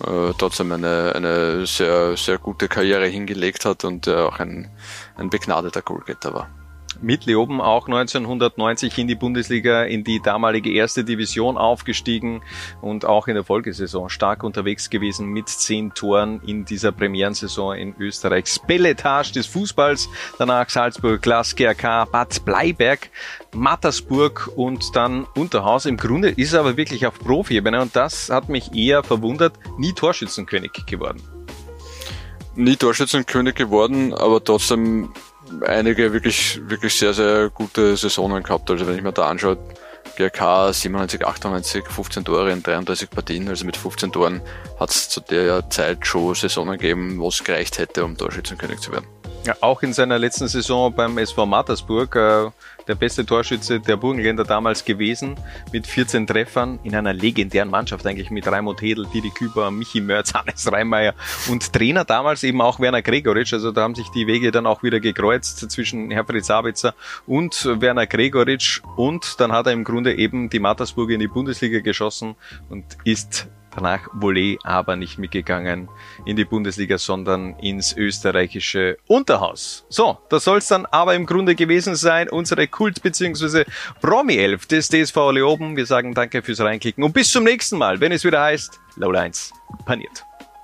äh, 0.06 0.34
trotzdem 0.38 0.74
eine, 0.74 1.14
eine 1.16 1.66
sehr, 1.66 2.18
sehr 2.18 2.38
gute 2.40 2.68
Karriere 2.68 3.08
hingelegt 3.08 3.64
hat 3.64 3.86
und 3.86 4.06
äh, 4.08 4.16
auch 4.16 4.40
ein, 4.40 4.70
ein 5.16 5.30
begnadeter 5.30 5.82
Goalgetter 5.82 6.34
war 6.34 6.57
mit 7.02 7.26
Leoben 7.26 7.62
auch 7.62 7.88
1990 7.88 8.98
in 8.98 9.08
die 9.08 9.16
Bundesliga, 9.16 9.84
in 9.84 10.04
die 10.04 10.22
damalige 10.22 10.72
erste 10.72 11.04
Division 11.04 11.58
aufgestiegen 11.58 12.42
und 12.82 13.06
auch 13.06 13.28
in 13.28 13.36
der 13.36 13.44
Folgesaison 13.44 14.10
stark 14.10 14.44
unterwegs 14.44 14.90
gewesen 14.90 15.28
mit 15.28 15.50
zehn 15.50 15.94
Toren 15.94 16.42
in 16.46 16.66
dieser 16.66 16.92
Premierensaison 16.92 17.76
in 17.76 17.96
Österreichs 18.00 18.60
Belletage 18.60 19.34
des 19.34 19.48
Fußballs. 19.48 20.10
Danach 20.38 20.70
Salzburg, 20.70 21.22
Glas, 21.22 21.56
GRK, 21.56 22.06
Bad 22.06 22.44
Bleiberg, 22.46 23.10
Mattersburg 23.54 24.50
und 24.56 24.96
dann 24.96 25.26
Unterhaus. 25.36 25.86
Im 25.86 25.98
Grunde 25.98 26.30
ist 26.30 26.54
er 26.54 26.62
aber 26.62 26.78
wirklich 26.78 27.06
auf 27.06 27.20
Profi-Ebene 27.20 27.82
und 27.82 27.96
das 27.96 28.30
hat 28.30 28.50
mich 28.50 28.74
eher 28.74 29.04
verwundert, 29.04 29.54
nie 29.78 29.94
Torschützenkönig 29.94 30.72
geworden. 30.86 31.22
Nie 32.56 32.76
Torschützenkönig 32.76 33.56
geworden, 33.56 34.14
aber 34.14 34.44
trotzdem 34.44 35.14
einige 35.66 36.14
wirklich, 36.14 36.60
wirklich 36.68 36.98
sehr, 36.98 37.14
sehr 37.14 37.50
gute 37.50 37.96
Saisonen 37.98 38.44
gehabt. 38.44 38.70
Also 38.70 38.88
wenn 38.88 38.96
ich 38.96 39.04
mir 39.04 39.14
da 39.14 39.30
anschaue, 39.30 39.58
GRK 40.16 40.74
97, 40.74 41.26
98, 41.26 41.86
15 41.88 42.26
Tore 42.26 42.52
in 42.52 42.64
33 42.64 43.10
Partien, 43.10 43.48
also 43.50 43.66
mit 43.66 43.78
15 43.78 44.12
Toren 44.12 44.42
hat 44.80 44.90
es 44.90 45.10
zu 45.10 45.22
der 45.22 45.70
Zeit 45.70 46.06
schon 46.08 46.34
Saisonen 46.34 46.78
gegeben, 46.78 47.20
wo 47.20 47.28
es 47.28 47.44
gereicht 47.44 47.78
hätte, 47.78 48.04
um 48.04 48.18
Torschützenkönig 48.18 48.80
zu 48.80 48.92
werden. 48.92 49.06
Ja, 49.48 49.56
auch 49.62 49.82
in 49.82 49.94
seiner 49.94 50.20
letzten 50.20 50.50
Saison 50.50 50.94
beim 50.94 51.18
SV 51.18 51.46
Mattersburg 51.46 52.14
äh, 52.18 52.52
der 52.86 52.96
beste 52.96 53.26
Torschütze 53.26 53.80
der 53.80 53.96
Burgenländer 53.96 54.44
damals 54.44 54.84
gewesen, 54.84 55.36
mit 55.72 55.88
14 55.88 56.28
Treffern 56.28 56.80
in 56.84 56.94
einer 56.94 57.14
legendären 57.14 57.70
Mannschaft 57.70 58.06
eigentlich 58.06 58.30
mit 58.30 58.46
Raimund 58.46 58.82
Hedel, 58.82 59.06
Didi 59.06 59.30
Küber, 59.30 59.72
Michi 59.72 60.02
Mörz, 60.02 60.34
Hannes 60.34 60.70
Reimeyer 60.70 61.14
und 61.50 61.72
Trainer 61.72 62.04
damals 62.04 62.44
eben 62.44 62.60
auch 62.60 62.82
Werner 62.82 63.02
Gregoritsch. 63.02 63.54
Also 63.54 63.72
da 63.72 63.84
haben 63.84 63.96
sich 63.96 64.10
die 64.10 64.28
Wege 64.28 64.52
dann 64.52 64.66
auch 64.66 64.84
wieder 64.84 65.00
gekreuzt 65.00 65.72
zwischen 65.72 66.12
Herfried 66.12 66.44
Sabitzer 66.44 66.94
und 67.26 67.70
Werner 67.80 68.06
Gregoritsch 68.06 68.82
und 68.98 69.40
dann 69.40 69.54
hat 69.54 69.68
er 69.68 69.72
im 69.72 69.86
Grunde 69.86 70.16
eben 70.16 70.50
die 70.50 70.60
Mattersburger 70.60 71.14
in 71.14 71.22
die 71.22 71.30
Bundesliga 71.30 71.80
geschossen 71.80 72.36
und 72.70 72.84
ist 73.06 73.48
Danach 73.78 74.08
Volley 74.12 74.58
aber 74.64 74.96
nicht 74.96 75.20
mitgegangen 75.20 75.88
in 76.26 76.36
die 76.36 76.46
Bundesliga, 76.46 76.98
sondern 76.98 77.54
ins 77.60 77.96
österreichische 77.96 78.98
Unterhaus. 79.06 79.86
So, 79.88 80.18
das 80.30 80.46
soll 80.46 80.58
es 80.58 80.68
dann 80.68 80.88
aber 80.88 81.14
im 81.14 81.28
Grunde 81.28 81.54
gewesen 81.54 81.96
sein. 81.96 82.28
Unsere 82.28 82.68
Kult- 82.68 83.04
bzw. 83.04 83.66
Promi-Elf 84.02 84.66
des 84.66 84.90
DSV 84.90 85.16
Leoben. 85.32 85.78
Wir 85.78 85.86
sagen 85.86 86.16
danke 86.16 86.42
fürs 86.42 86.60
Reinklicken 86.60 87.04
und 87.04 87.14
bis 87.14 87.32
zum 87.32 87.44
nächsten 87.44 87.78
Mal, 87.78 88.00
wenn 88.00 88.12
es 88.12 88.24
wieder 88.24 88.42
heißt, 88.42 88.80
Low 88.96 89.12
Lines 89.12 89.54
paniert. 89.86 90.26